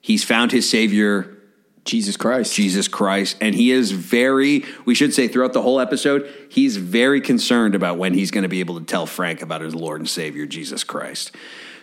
He's 0.00 0.22
found 0.22 0.52
his 0.52 0.70
savior, 0.70 1.36
Jesus 1.84 2.16
Christ. 2.16 2.54
Jesus 2.54 2.86
Christ, 2.86 3.36
and 3.40 3.56
he 3.56 3.72
is 3.72 3.90
very, 3.90 4.64
we 4.84 4.94
should 4.94 5.12
say 5.12 5.26
throughout 5.26 5.52
the 5.52 5.62
whole 5.62 5.80
episode, 5.80 6.32
he's 6.48 6.76
very 6.76 7.20
concerned 7.20 7.74
about 7.74 7.98
when 7.98 8.14
he's 8.14 8.30
going 8.30 8.42
to 8.42 8.48
be 8.48 8.60
able 8.60 8.78
to 8.78 8.84
tell 8.84 9.06
Frank 9.06 9.42
about 9.42 9.62
his 9.62 9.74
Lord 9.74 10.00
and 10.00 10.08
Savior, 10.08 10.46
Jesus 10.46 10.84
Christ. 10.84 11.34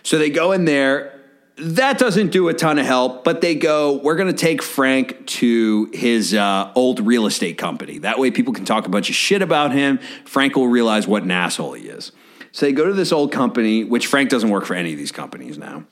So 0.02 0.16
they 0.16 0.30
go 0.30 0.52
in 0.52 0.64
there. 0.64 1.19
That 1.60 1.98
doesn't 1.98 2.30
do 2.32 2.48
a 2.48 2.54
ton 2.54 2.78
of 2.78 2.86
help, 2.86 3.22
but 3.24 3.40
they 3.40 3.54
go, 3.54 3.96
we're 4.02 4.16
going 4.16 4.32
to 4.32 4.38
take 4.38 4.62
Frank 4.62 5.26
to 5.26 5.90
his 5.92 6.34
uh, 6.34 6.72
old 6.74 7.00
real 7.00 7.26
estate 7.26 7.58
company. 7.58 7.98
That 7.98 8.18
way 8.18 8.30
people 8.30 8.52
can 8.52 8.64
talk 8.64 8.86
a 8.86 8.88
bunch 8.88 9.08
of 9.10 9.14
shit 9.14 9.42
about 9.42 9.72
him. 9.72 9.98
Frank 10.24 10.56
will 10.56 10.68
realize 10.68 11.06
what 11.06 11.22
an 11.22 11.30
asshole 11.30 11.74
he 11.74 11.88
is. 11.88 12.12
So 12.52 12.66
they 12.66 12.72
go 12.72 12.86
to 12.86 12.92
this 12.92 13.12
old 13.12 13.30
company, 13.30 13.84
which 13.84 14.06
Frank 14.06 14.30
doesn't 14.30 14.50
work 14.50 14.64
for 14.64 14.74
any 14.74 14.92
of 14.92 14.98
these 14.98 15.12
companies 15.12 15.58
now. 15.58 15.84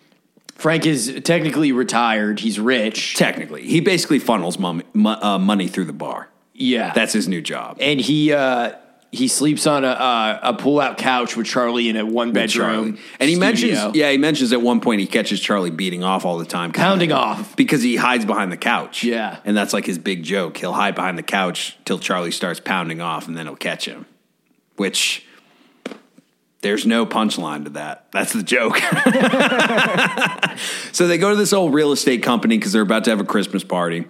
Frank 0.55 0.87
is 0.87 1.21
technically 1.23 1.71
retired. 1.71 2.41
He's 2.41 2.59
rich. 2.59 3.15
Technically, 3.15 3.63
he 3.63 3.81
basically 3.81 4.19
funnels 4.19 4.59
mu- 4.59 4.83
uh, 5.05 5.39
money 5.39 5.69
through 5.69 5.85
the 5.85 5.93
bar. 5.93 6.31
Yeah. 6.53 6.93
That's 6.93 7.13
his 7.13 7.29
new 7.29 7.41
job. 7.41 7.77
and 7.81 8.01
he 8.01 8.33
uh 8.33 8.73
he 9.11 9.27
sleeps 9.27 9.67
on 9.67 9.85
a 9.85 9.89
uh, 9.89 10.39
a 10.43 10.55
pull 10.55 10.81
out 10.81 10.99
couch 10.99 11.35
with 11.37 11.47
Charlie 11.47 11.89
in 11.89 11.97
a 11.97 12.05
one 12.05 12.33
bedroom. 12.33 12.99
And 13.19 13.29
he 13.29 13.37
studio. 13.37 13.39
mentions, 13.39 13.97
yeah, 13.97 14.11
he 14.11 14.19
mentions 14.19 14.53
at 14.53 14.61
one 14.61 14.81
point 14.81 15.01
he 15.01 15.07
catches 15.07 15.41
Charlie 15.41 15.71
beating 15.71 16.05
off 16.05 16.25
all 16.27 16.37
the 16.39 16.45
time, 16.45 16.73
Pounding 16.73 17.13
off. 17.13 17.57
because 17.57 17.83
he 17.83 17.97
hides 17.97 18.27
behind 18.27 18.53
the 18.53 18.57
couch. 18.59 19.05
Yeah. 19.05 19.39
and 19.45 19.57
that's 19.57 19.73
like 19.73 19.87
his 19.87 19.99
big 19.99 20.25
joke. 20.25 20.59
He'll 20.59 20.75
hide 20.75 20.95
behind 20.95 21.17
the 21.17 21.23
couch 21.23 21.79
till 21.87 21.99
Charlie 21.99 22.33
starts 22.33 22.61
pounding 22.61 23.01
off, 23.01 23.29
and 23.29 23.37
then 23.37 23.47
he'll 23.47 23.57
catch 23.57 23.87
him. 23.87 24.05
Which 24.77 25.25
there's 26.61 26.85
no 26.87 27.07
punchline 27.07 27.65
to 27.65 27.71
that. 27.71 28.07
That's 28.13 28.33
the 28.33 28.43
joke. 28.43 28.79
so 30.93 31.07
they 31.07 31.19
go 31.19 31.31
to 31.31 31.37
this 31.37 31.53
old 31.53 31.73
real 31.73 31.93
estate 31.93 32.23
company 32.23 32.59
because 32.59 32.73
they're 32.73 32.83
about 32.83 33.05
to 33.05 33.11
have 33.11 33.21
a 33.21 33.25
Christmas 33.25 33.65
party. 33.65 34.07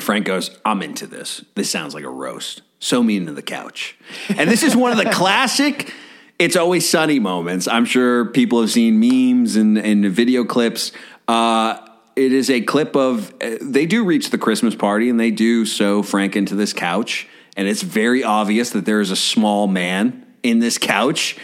Frank 0.00 0.26
goes, 0.26 0.50
I'm 0.64 0.82
into 0.82 1.06
this. 1.06 1.44
This 1.54 1.70
sounds 1.70 1.94
like 1.94 2.04
a 2.04 2.10
roast. 2.10 2.62
So 2.78 3.02
me 3.02 3.16
into 3.16 3.32
the 3.32 3.42
couch. 3.42 3.96
And 4.28 4.50
this 4.50 4.62
is 4.62 4.74
one 4.74 4.90
of 4.92 4.98
the 4.98 5.10
classic 5.12 5.92
It's 6.38 6.56
Always 6.56 6.88
Sunny 6.88 7.18
moments. 7.18 7.68
I'm 7.68 7.84
sure 7.84 8.24
people 8.26 8.60
have 8.60 8.70
seen 8.70 8.98
memes 8.98 9.56
and, 9.56 9.78
and 9.78 10.06
video 10.06 10.44
clips. 10.44 10.92
Uh, 11.28 11.78
it 12.16 12.32
is 12.32 12.50
a 12.50 12.60
clip 12.60 12.96
of, 12.96 13.32
uh, 13.40 13.56
they 13.60 13.86
do 13.86 14.04
reach 14.04 14.30
the 14.30 14.38
Christmas 14.38 14.74
party 14.74 15.08
and 15.08 15.20
they 15.20 15.30
do 15.30 15.64
sew 15.64 16.02
Frank 16.02 16.36
into 16.36 16.54
this 16.54 16.72
couch. 16.72 17.28
And 17.56 17.68
it's 17.68 17.82
very 17.82 18.24
obvious 18.24 18.70
that 18.70 18.84
there 18.84 19.00
is 19.00 19.10
a 19.10 19.16
small 19.16 19.66
man 19.66 20.26
in 20.42 20.58
this 20.58 20.78
couch. 20.78 21.36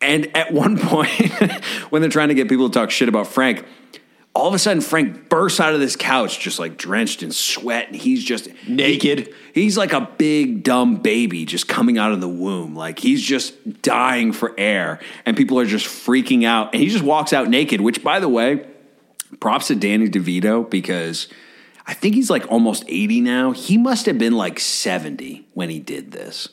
And 0.00 0.34
at 0.36 0.52
one 0.52 0.78
point, 0.80 1.30
when 1.90 2.02
they're 2.02 2.10
trying 2.10 2.28
to 2.28 2.34
get 2.34 2.48
people 2.48 2.68
to 2.68 2.74
talk 2.74 2.90
shit 2.90 3.08
about 3.08 3.28
Frank, 3.28 3.64
all 4.34 4.48
of 4.48 4.54
a 4.54 4.58
sudden 4.58 4.80
Frank 4.80 5.28
bursts 5.28 5.60
out 5.60 5.74
of 5.74 5.80
this 5.80 5.94
couch 5.94 6.40
just 6.40 6.58
like 6.58 6.78
drenched 6.78 7.22
in 7.22 7.30
sweat 7.32 7.88
and 7.88 7.96
he's 7.96 8.24
just 8.24 8.48
Naked. 8.66 9.28
he- 9.52 9.62
he's 9.62 9.76
like 9.76 9.92
a 9.92 10.08
big 10.16 10.62
dumb 10.64 10.96
baby 10.96 11.44
just 11.44 11.68
coming 11.68 11.98
out 11.98 12.12
of 12.12 12.20
the 12.22 12.28
womb. 12.28 12.74
Like 12.74 12.98
he's 12.98 13.22
just 13.22 13.82
dying 13.82 14.32
for 14.32 14.54
air 14.58 15.00
and 15.26 15.36
people 15.36 15.58
are 15.58 15.66
just 15.66 15.86
freaking 15.86 16.44
out 16.44 16.72
and 16.72 16.82
he 16.82 16.88
just 16.88 17.04
walks 17.04 17.32
out 17.34 17.48
naked, 17.48 17.82
which 17.82 18.02
by 18.02 18.20
the 18.20 18.28
way, 18.28 18.66
props 19.40 19.66
to 19.68 19.74
Danny 19.74 20.08
DeVito 20.08 20.68
because 20.68 21.28
I 21.86 21.92
think 21.94 22.14
he's 22.14 22.30
like 22.30 22.50
almost 22.50 22.84
80 22.88 23.20
now. 23.20 23.50
He 23.50 23.76
must 23.76 24.06
have 24.06 24.16
been 24.16 24.32
like 24.34 24.58
70 24.60 25.46
when 25.52 25.68
he 25.68 25.78
did 25.78 26.12
this. 26.12 26.48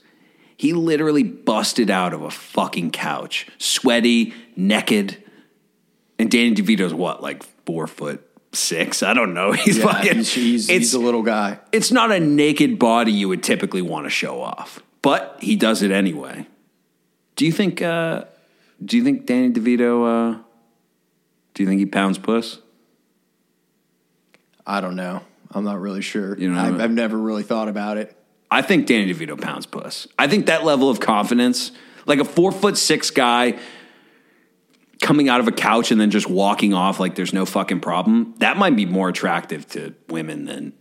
He 0.58 0.74
literally 0.74 1.24
busted 1.24 1.90
out 1.90 2.14
of 2.14 2.22
a 2.24 2.30
fucking 2.32 2.92
couch, 2.92 3.48
sweaty, 3.58 4.34
naked. 4.58 5.24
And 6.20 6.30
Danny 6.30 6.54
DeVito's 6.54 6.94
what, 6.94 7.24
like 7.24 7.44
four 7.66 7.88
foot 7.88 8.22
six? 8.52 9.02
I 9.02 9.14
don't 9.14 9.34
know. 9.34 9.52
He's 9.54 9.78
Yeah, 9.78 9.86
fucking. 9.86 10.18
he's, 10.18 10.34
he's, 10.34 10.70
it's, 10.70 10.78
he's 10.80 10.94
a 10.94 11.00
little 11.00 11.24
guy. 11.24 11.60
it's 11.72 11.92
not 11.92 12.12
a 12.12 12.20
naked 12.20 12.78
body 12.78 13.12
you 13.12 13.30
would 13.30 13.42
typically 13.42 13.82
want 13.82 14.06
to 14.06 14.10
show 14.10 14.42
off, 14.42 14.84
but 15.02 15.38
he 15.42 15.56
does 15.56 15.82
it 15.82 15.92
anyway. 15.92 16.46
Do 17.38 17.46
you 17.46 17.52
think? 17.54 17.82
Uh, 17.82 18.26
do 18.84 18.98
you 18.98 19.04
think 19.04 19.26
Danny 19.26 19.50
DeVito? 19.52 20.36
Uh, 20.36 20.42
do 21.54 21.64
you 21.64 21.70
think 21.70 21.80
he 21.80 21.86
pounds 21.86 22.18
puss? 22.18 22.60
I 24.66 24.82
don't 24.82 24.96
know. 24.96 25.22
I'm 25.52 25.64
not 25.64 25.80
really 25.80 26.02
sure. 26.02 26.38
You 26.38 26.52
know- 26.52 26.60
I've, 26.60 26.80
I've 26.82 26.92
never 26.92 27.18
really 27.18 27.44
thought 27.44 27.68
about 27.70 27.98
it. 27.98 28.16
I 28.52 28.62
think 28.62 28.88
Danny 28.88 29.14
DeVito 29.14 29.40
pounds 29.40 29.66
puss. 29.66 30.08
I 30.18 30.28
think 30.28 30.48
that 30.48 30.66
level 30.66 30.90
of 30.90 31.00
confidence, 31.00 31.72
like 32.06 32.20
a 32.20 32.26
four 32.26 32.52
foot 32.52 32.78
six 32.78 33.12
guy 33.12 33.60
coming 35.02 35.30
out 35.30 35.40
of 35.40 35.48
a 35.48 35.52
couch 35.52 35.92
and 35.92 36.00
then 36.00 36.12
just 36.12 36.30
walking 36.30 36.74
off 36.74 37.00
like 37.00 37.16
there's 37.16 37.34
no 37.34 37.46
fucking 37.46 37.80
problem, 37.80 38.34
that 38.40 38.58
might 38.58 38.76
be 38.76 38.86
more 38.86 39.10
attractive 39.10 39.68
to 39.70 39.96
women 40.08 40.46
than 40.46 40.74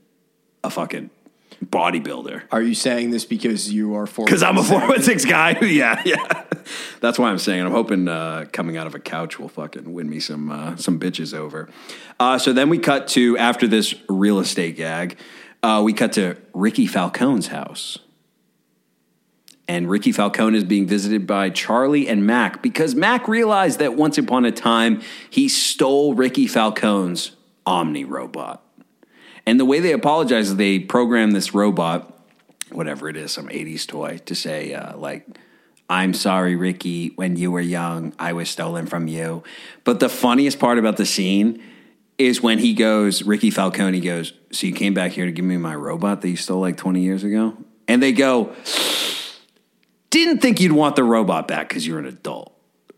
a 0.65 0.71
fucking 0.71 1.11
bodybuilder. 1.65 2.43
Are 2.51 2.63
you 2.63 2.75
saying 2.75 3.11
this 3.11 3.25
because 3.25 3.73
you 3.73 3.95
are 3.97 4.07
four? 4.07 4.25
Because 4.25 4.43
I'm 4.43 4.59
a 4.59 4.63
four 4.63 4.81
foot 4.87 5.03
six 5.05 5.25
guy. 5.25 5.59
yeah, 5.63 6.03
yeah. 6.05 6.45
That's 7.01 7.19
why 7.19 7.31
I'm 7.31 7.39
saying. 7.39 7.61
It. 7.61 7.67
I'm 7.67 7.73
hoping 7.73 8.09
uh, 8.09 8.47
coming 8.53 8.77
out 8.77 8.87
of 8.87 8.95
a 8.95 9.01
couch 9.01 9.39
will 9.39 9.49
fucking 9.49 9.93
win 9.93 10.09
me 10.09 10.21
some 10.21 10.51
uh, 10.51 10.77
some 10.77 10.99
bitches 10.99 11.35
over. 11.35 11.69
Uh, 12.21 12.39
so 12.39 12.53
then 12.53 12.69
we 12.69 12.79
cut 12.79 13.09
to 13.09 13.37
after 13.39 13.67
this 13.67 13.95
real 14.09 14.39
estate 14.39 14.77
gag, 14.77 15.19
uh, 15.63 15.81
we 15.85 15.93
cut 15.93 16.13
to 16.15 16.37
Ricky 16.55 16.87
Falcone's 16.87 17.49
house. 17.49 17.99
And 19.69 19.89
Ricky 19.89 20.13
Falcone 20.13 20.57
is 20.57 20.65
being 20.65 20.87
visited 20.87 21.27
by 21.27 21.51
Charlie 21.51 22.09
and 22.09 22.27
Mac 22.27 22.63
because 22.63 22.95
Mac 22.95 23.29
realized 23.29 23.79
that 23.81 23.95
once 23.95 24.17
upon 24.17 24.47
a 24.47 24.51
time 24.51 25.03
he 25.29 25.49
stole 25.49 26.15
Ricky 26.15 26.47
Falcone's 26.47 27.33
Omni 27.67 28.05
robot. 28.05 28.65
And 29.45 29.61
the 29.61 29.67
way 29.67 29.81
they 29.81 29.93
apologize 29.93 30.49
is 30.49 30.57
they 30.57 30.79
program 30.79 31.33
this 31.33 31.55
robot, 31.55 32.19
whatever 32.71 33.09
it 33.11 33.17
is, 33.17 33.31
some 33.33 33.49
80s 33.49 33.87
toy, 33.87 34.19
to 34.25 34.35
say, 34.35 34.73
uh, 34.73 34.97
like, 34.97 35.27
I'm 35.91 36.13
sorry, 36.13 36.55
Ricky, 36.55 37.13
when 37.17 37.37
you 37.37 37.51
were 37.51 37.61
young, 37.61 38.13
I 38.19 38.35
was 38.35 38.51
stolen 38.51 38.87
from 38.87 39.07
you. 39.07 39.43
But 39.85 40.01
the 40.01 40.09
funniest 40.09 40.59
part 40.59 40.79
about 40.79 40.97
the 40.99 41.07
scene 41.07 41.63
is 42.19 42.43
when 42.43 42.59
he 42.59 42.75
goes, 42.75 43.23
Ricky 43.23 43.51
Falcone 43.51 44.01
goes, 44.01 44.33
So 44.51 44.67
you 44.67 44.75
came 44.75 44.93
back 44.93 45.13
here 45.13 45.25
to 45.25 45.33
give 45.33 45.45
me 45.45 45.57
my 45.57 45.75
robot 45.75 46.21
that 46.21 46.29
you 46.29 46.37
stole 46.37 46.61
like 46.61 46.77
20 46.77 47.01
years 47.01 47.25
ago? 47.25 47.57
And 47.87 48.03
they 48.03 48.13
go, 48.13 48.55
didn't 50.11 50.39
think 50.41 50.61
you'd 50.61 50.73
want 50.73 50.97
the 50.97 51.05
robot 51.05 51.49
back 51.49 51.69
because 51.69 51.87
you're 51.87 51.99
an 51.99 52.07
adult. 52.07 52.55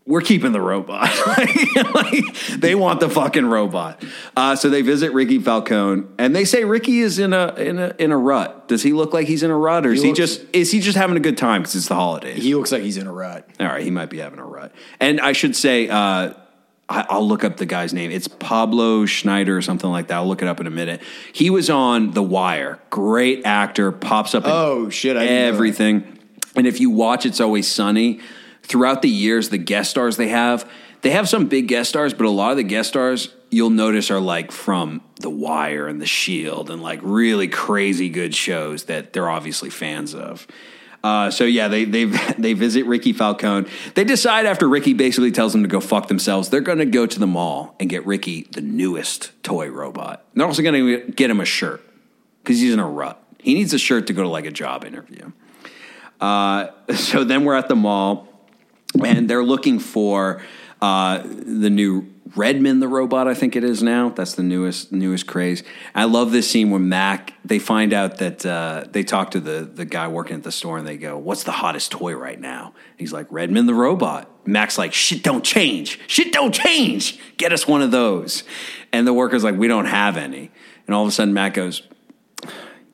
We're 0.07 0.21
keeping 0.21 0.51
the 0.51 0.59
robot. 0.61 1.09
like, 1.93 2.35
they 2.57 2.73
want 2.73 2.99
the 2.99 3.09
fucking 3.09 3.45
robot. 3.45 4.03
Uh, 4.35 4.55
so 4.55 4.69
they 4.69 4.81
visit 4.81 5.13
Ricky 5.13 5.37
Falcone, 5.39 6.03
and 6.17 6.35
they 6.35 6.43
say 6.43 6.63
Ricky 6.63 6.99
is 7.01 7.19
in 7.19 7.33
a 7.33 7.53
in 7.53 7.77
a 7.77 7.93
in 7.99 8.11
a 8.11 8.17
rut. 8.17 8.67
Does 8.67 8.81
he 8.81 8.93
look 8.93 9.13
like 9.13 9.27
he's 9.27 9.43
in 9.43 9.51
a 9.51 9.57
rut, 9.57 9.85
or 9.85 9.91
is 9.93 10.01
he, 10.01 10.07
looks- 10.09 10.17
just 10.17 10.41
is 10.53 10.71
he 10.71 10.79
just 10.79 10.97
having 10.97 11.17
a 11.17 11.19
good 11.21 11.37
time 11.37 11.61
because 11.61 11.75
it's 11.75 11.87
the 11.87 11.95
holidays? 11.95 12.41
He 12.43 12.55
looks 12.55 12.71
like 12.71 12.81
he's 12.81 12.97
in 12.97 13.05
a 13.05 13.11
rut. 13.13 13.47
All 13.59 13.67
right, 13.67 13.83
he 13.83 13.91
might 13.91 14.09
be 14.09 14.17
having 14.17 14.39
a 14.39 14.43
rut. 14.45 14.73
And 14.99 15.21
I 15.21 15.33
should 15.33 15.55
say, 15.55 15.87
uh, 15.87 16.33
I, 16.89 17.05
I'll 17.07 17.25
look 17.27 17.43
up 17.43 17.57
the 17.57 17.67
guy's 17.67 17.93
name. 17.93 18.09
It's 18.09 18.27
Pablo 18.27 19.05
Schneider 19.05 19.55
or 19.55 19.61
something 19.61 19.89
like 19.89 20.07
that. 20.07 20.15
I'll 20.15 20.27
look 20.27 20.41
it 20.41 20.47
up 20.47 20.59
in 20.59 20.65
a 20.67 20.71
minute. 20.71 21.01
He 21.31 21.51
was 21.51 21.69
on 21.69 22.11
The 22.11 22.23
Wire. 22.23 22.79
Great 22.89 23.45
actor. 23.45 23.91
Pops 23.91 24.33
up 24.33 24.45
in 24.45 24.51
Oh, 24.51 24.89
shit, 24.89 25.15
I 25.15 25.25
everything. 25.25 26.17
And 26.55 26.67
if 26.67 26.79
you 26.79 26.89
watch 26.89 27.25
It's 27.25 27.39
Always 27.39 27.71
Sunny, 27.71 28.19
throughout 28.63 29.01
the 29.01 29.09
years, 29.09 29.49
the 29.49 29.57
guest 29.57 29.91
stars 29.91 30.17
they 30.17 30.29
have, 30.29 30.69
they 31.01 31.11
have 31.11 31.27
some 31.27 31.47
big 31.47 31.67
guest 31.67 31.89
stars, 31.89 32.13
but 32.13 32.25
a 32.25 32.29
lot 32.29 32.51
of 32.51 32.57
the 32.57 32.63
guest 32.63 32.89
stars 32.89 33.33
you'll 33.49 33.69
notice 33.69 34.09
are 34.11 34.19
like 34.19 34.51
from 34.51 35.01
The 35.19 35.29
Wire 35.29 35.87
and 35.87 36.01
The 36.01 36.05
Shield 36.05 36.69
and 36.69 36.81
like 36.81 36.99
really 37.01 37.47
crazy 37.47 38.09
good 38.09 38.33
shows 38.33 38.85
that 38.85 39.13
they're 39.13 39.29
obviously 39.29 39.69
fans 39.69 40.13
of. 40.15 40.47
Uh, 41.03 41.31
so 41.31 41.45
yeah, 41.45 41.67
they 41.67 41.83
they 41.83 42.05
they 42.37 42.53
visit 42.53 42.85
Ricky 42.85 43.13
Falcone. 43.13 43.67
They 43.95 44.03
decide 44.03 44.45
after 44.45 44.69
Ricky 44.69 44.93
basically 44.93 45.31
tells 45.31 45.51
them 45.51 45.63
to 45.63 45.67
go 45.67 45.79
fuck 45.79 46.07
themselves, 46.07 46.49
they're 46.49 46.61
going 46.61 46.77
to 46.77 46.85
go 46.85 47.05
to 47.05 47.19
the 47.19 47.27
mall 47.27 47.75
and 47.79 47.89
get 47.89 48.05
Ricky 48.05 48.47
the 48.51 48.61
newest 48.61 49.31
toy 49.43 49.69
robot. 49.69 50.23
They're 50.35 50.45
also 50.45 50.61
going 50.61 50.85
to 50.85 51.11
get 51.11 51.29
him 51.29 51.39
a 51.39 51.45
shirt 51.45 51.83
because 52.43 52.59
he's 52.59 52.73
in 52.73 52.79
a 52.79 52.87
rut. 52.87 53.21
He 53.39 53.55
needs 53.55 53.73
a 53.73 53.79
shirt 53.79 54.07
to 54.07 54.13
go 54.13 54.21
to 54.21 54.29
like 54.29 54.45
a 54.45 54.51
job 54.51 54.85
interview. 54.85 55.31
Uh, 56.21 56.67
so 56.95 57.23
then 57.23 57.43
we're 57.43 57.55
at 57.55 57.67
the 57.67 57.75
mall, 57.75 58.27
and 59.03 59.29
they're 59.29 59.43
looking 59.43 59.79
for 59.79 60.41
uh, 60.81 61.21
the 61.23 61.69
new 61.69 62.07
Redmond 62.33 62.81
the 62.81 62.87
robot. 62.87 63.27
I 63.27 63.33
think 63.33 63.57
it 63.57 63.63
is 63.65 63.83
now. 63.83 64.07
That's 64.09 64.35
the 64.35 64.43
newest 64.43 64.93
newest 64.93 65.27
craze. 65.27 65.63
I 65.93 66.05
love 66.05 66.31
this 66.31 66.49
scene 66.49 66.69
where 66.69 66.79
Mac. 66.79 67.33
They 67.43 67.59
find 67.59 67.91
out 67.91 68.19
that 68.19 68.45
uh, 68.45 68.85
they 68.89 69.03
talk 69.03 69.31
to 69.31 69.41
the 69.41 69.69
the 69.73 69.83
guy 69.83 70.07
working 70.07 70.37
at 70.37 70.43
the 70.43 70.51
store, 70.51 70.77
and 70.77 70.87
they 70.87 70.95
go, 70.95 71.17
"What's 71.17 71.43
the 71.43 71.51
hottest 71.51 71.91
toy 71.91 72.13
right 72.13 72.39
now?" 72.39 72.73
He's 72.95 73.11
like, 73.11 73.27
"Redmond 73.29 73.67
the 73.67 73.73
robot." 73.73 74.29
Mac's 74.47 74.77
like, 74.77 74.93
"Shit, 74.93 75.23
don't 75.23 75.43
change. 75.43 75.99
Shit, 76.07 76.31
don't 76.31 76.53
change. 76.53 77.19
Get 77.35 77.51
us 77.51 77.67
one 77.67 77.81
of 77.81 77.91
those." 77.91 78.45
And 78.93 79.05
the 79.05 79.13
worker's 79.13 79.43
like, 79.43 79.57
"We 79.57 79.67
don't 79.67 79.85
have 79.85 80.15
any." 80.15 80.51
And 80.87 80.95
all 80.95 81.03
of 81.03 81.09
a 81.09 81.11
sudden, 81.11 81.33
Mac 81.33 81.53
goes, 81.53 81.83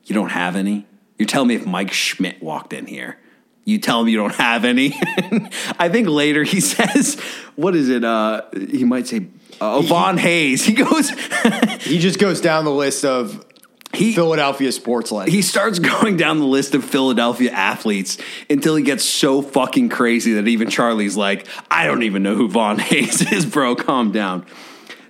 you 0.08 0.14
don't 0.14 0.30
have 0.30 0.56
any? 0.56 0.86
You're 1.18 1.26
telling 1.26 1.48
me 1.48 1.56
if 1.56 1.66
Mike 1.66 1.92
Schmidt 1.92 2.42
walked 2.42 2.72
in 2.72 2.86
here, 2.86 3.18
you 3.64 3.78
tell 3.78 4.00
him 4.00 4.08
you 4.08 4.16
don't 4.16 4.34
have 4.36 4.64
any? 4.64 4.94
I 5.78 5.88
think 5.90 6.08
later 6.08 6.42
he 6.42 6.60
says, 6.62 7.20
what 7.56 7.76
is 7.76 7.88
it? 7.88 8.04
Uh, 8.04 8.42
he 8.52 8.84
might 8.84 9.06
say, 9.06 9.26
uh, 9.60 9.80
Von 9.82 10.16
Hayes. 10.16 10.64
He 10.64 10.72
goes, 10.72 11.10
He 11.80 11.98
just 11.98 12.18
goes 12.18 12.40
down 12.40 12.64
the 12.64 12.70
list 12.70 13.04
of 13.04 13.44
he, 13.92 14.14
Philadelphia 14.14 14.70
sports 14.70 15.10
legends. 15.10 15.34
he 15.34 15.42
starts 15.42 15.78
going 15.78 16.16
down 16.16 16.38
the 16.38 16.46
list 16.46 16.74
of 16.74 16.84
Philadelphia 16.84 17.50
athletes 17.50 18.18
until 18.48 18.76
he 18.76 18.84
gets 18.84 19.04
so 19.04 19.42
fucking 19.42 19.88
crazy 19.88 20.34
that 20.34 20.46
even 20.46 20.70
Charlie's 20.70 21.16
like, 21.16 21.46
I 21.70 21.86
don't 21.86 22.02
even 22.02 22.22
know 22.22 22.34
who 22.34 22.48
Von 22.48 22.78
Hayes 22.78 23.32
is, 23.32 23.44
bro. 23.46 23.74
Calm 23.74 24.12
down. 24.12 24.46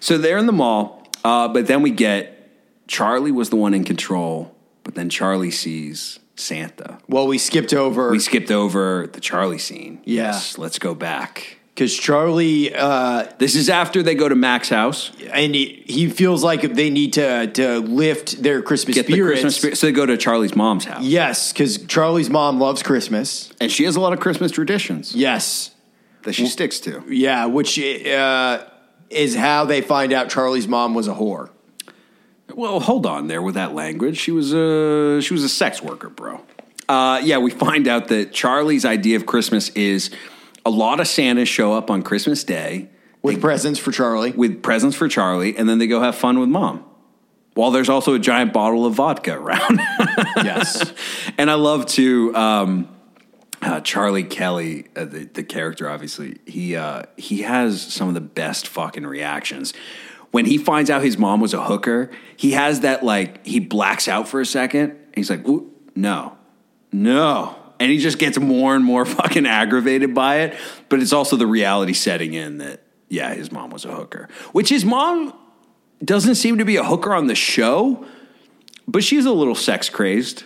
So 0.01 0.17
they're 0.17 0.39
in 0.39 0.47
the 0.47 0.53
mall, 0.53 1.07
uh, 1.25 1.49
but 1.49 1.67
then 1.67 1.83
we 1.83 1.91
get 1.91 2.35
Charlie 2.87 3.33
was 3.33 3.51
the 3.51 3.57
one 3.57 3.75
in 3.75 3.85
control, 3.85 4.55
but 4.89 4.95
then 4.95 5.11
Charlie 5.11 5.51
sees 5.51 6.19
Santa. 6.35 6.97
well, 7.09 7.27
we 7.27 7.37
skipped 7.37 7.75
over 7.75 8.11
We 8.11 8.19
skipped 8.21 8.51
over 8.51 9.07
the 9.13 9.21
Charlie 9.21 9.59
scene. 9.59 10.01
Yeah. 10.07 10.23
Yes, 10.33 10.57
let's 10.57 10.79
go 10.79 10.95
back. 10.95 11.59
because 11.75 11.95
Charlie 11.95 12.75
uh, 12.75 13.27
This 13.37 13.55
is 13.55 13.69
after 13.69 14.03
they 14.03 14.15
go 14.15 14.31
to 14.31 14.35
Mac's 14.35 14.71
house, 14.71 15.13
and 15.31 15.55
he, 15.55 15.85
he 15.87 16.09
feels 16.09 16.43
like 16.43 16.63
they 16.63 16.89
need 16.89 17.13
to 17.15 17.49
to 17.49 17.81
lift 17.81 18.43
their 18.43 18.63
Christmas 18.63 18.95
get 18.95 19.07
the 19.07 19.13
spirits. 19.13 19.33
Christmas 19.43 19.57
spirit. 19.57 19.77
So 19.77 19.89
they 19.89 19.93
go 19.93 20.07
to 20.07 20.17
Charlie's 20.17 20.57
mom's 20.57 20.87
house, 20.87 21.03
Yes, 21.05 21.53
because 21.53 21.85
Charlie's 21.87 22.31
mom 22.31 22.59
loves 22.59 22.83
Christmas. 22.83 23.53
and 23.61 23.71
she 23.71 23.85
has 23.85 23.95
a 23.97 24.01
lot 24.01 24.15
of 24.15 24.21
Christmas 24.21 24.51
traditions 24.53 25.15
Yes, 25.15 25.73
that 26.23 26.33
she 26.33 26.47
sticks 26.47 26.81
to. 26.81 27.03
yeah, 27.11 27.45
which 27.45 27.79
uh, 27.79 28.65
is 29.11 29.35
how 29.37 29.67
they 29.67 29.83
find 29.83 30.15
out 30.15 30.31
Charlie's 30.31 30.67
mom 30.69 30.95
was 30.95 31.09
a 31.09 31.15
whore. 31.15 31.51
Well, 32.59 32.81
hold 32.81 33.07
on 33.07 33.29
there 33.29 33.41
with 33.41 33.55
that 33.55 33.73
language. 33.73 34.19
She 34.19 34.33
was 34.33 34.53
a 34.53 35.21
she 35.23 35.33
was 35.33 35.45
a 35.45 35.49
sex 35.49 35.81
worker, 35.81 36.09
bro. 36.09 36.41
Uh, 36.89 37.21
yeah, 37.23 37.39
we 37.39 37.53
find 37.53 37.87
out 37.87 38.09
that 38.09 38.33
Charlie's 38.33 38.85
idea 38.85 39.15
of 39.15 39.27
Christmas 39.27 39.69
is 39.77 40.11
a 40.67 40.71
lot 40.71 40.99
of 40.99 41.07
Santas 41.07 41.49
show 41.49 41.73
up 41.73 41.89
on 41.89 42.03
Christmas 42.03 42.43
Day 42.43 42.89
With 43.23 43.41
presents 43.41 43.79
for 43.79 43.93
Charlie. 43.93 44.33
with 44.33 44.61
presents 44.61 44.97
for 44.97 45.07
Charlie, 45.07 45.57
and 45.57 45.69
then 45.69 45.79
they 45.79 45.87
go 45.87 46.01
have 46.01 46.17
fun 46.17 46.41
with 46.41 46.49
mom. 46.49 46.85
While 47.55 47.71
there's 47.71 47.89
also 47.89 48.15
a 48.15 48.19
giant 48.19 48.53
bottle 48.53 48.87
of 48.87 48.95
vodka 48.95 49.39
around. 49.39 49.79
yes. 50.39 50.93
and 51.39 51.53
I 51.53 51.55
love 51.55 51.87
to 51.87 52.35
um, 52.35 52.89
uh, 53.63 53.83
Charlie 53.83 54.25
Kelly, 54.25 54.89
uh, 54.97 55.05
the 55.05 55.27
the 55.33 55.45
character. 55.45 55.89
Obviously, 55.89 56.39
he 56.45 56.75
uh, 56.75 57.05
he 57.17 57.43
has 57.43 57.81
some 57.81 58.09
of 58.09 58.15
the 58.15 58.21
best 58.21 58.67
fucking 58.67 59.07
reactions. 59.07 59.73
When 60.31 60.45
he 60.45 60.59
finds 60.59 60.91
out 60.91 61.03
his 61.03 61.17
mom 61.17 61.41
was 61.41 61.55
a 61.55 61.63
hooker, 61.63 62.11
he 62.37 62.53
has 62.53 62.81
that 62.81 63.03
like 63.05 63.47
he 63.47 63.61
blacks 63.61 64.09
out 64.09 64.29
for 64.29 64.41
a 64.41 64.47
second. 64.47 64.97
He's 65.15 65.31
like, 65.31 65.47
"No, 65.97 66.37
no," 66.93 67.57
and 67.81 67.91
he 67.91 67.99
just 67.99 68.19
gets 68.19 68.39
more 68.39 68.77
and 68.77 68.85
more 68.85 69.05
fucking 69.07 69.47
aggravated 69.47 70.15
by 70.15 70.41
it. 70.41 70.57
But 70.89 71.01
it's 71.01 71.13
also 71.13 71.37
the 71.37 71.47
reality 71.47 71.95
setting 71.95 72.35
in 72.35 72.59
that 72.59 72.83
yeah, 73.09 73.33
his 73.35 73.51
mom 73.51 73.71
was 73.71 73.85
a 73.85 73.95
hooker, 73.95 74.29
which 74.53 74.69
his 74.69 74.85
mom 74.85 75.33
doesn't 76.05 76.35
seem 76.35 76.59
to 76.59 76.65
be 76.65 76.77
a 76.77 76.85
hooker 76.85 77.15
on 77.15 77.27
the 77.27 77.35
show, 77.35 78.05
but 78.87 79.03
she's 79.03 79.25
a 79.25 79.33
little 79.33 79.55
sex 79.55 79.89
crazed 79.89 80.45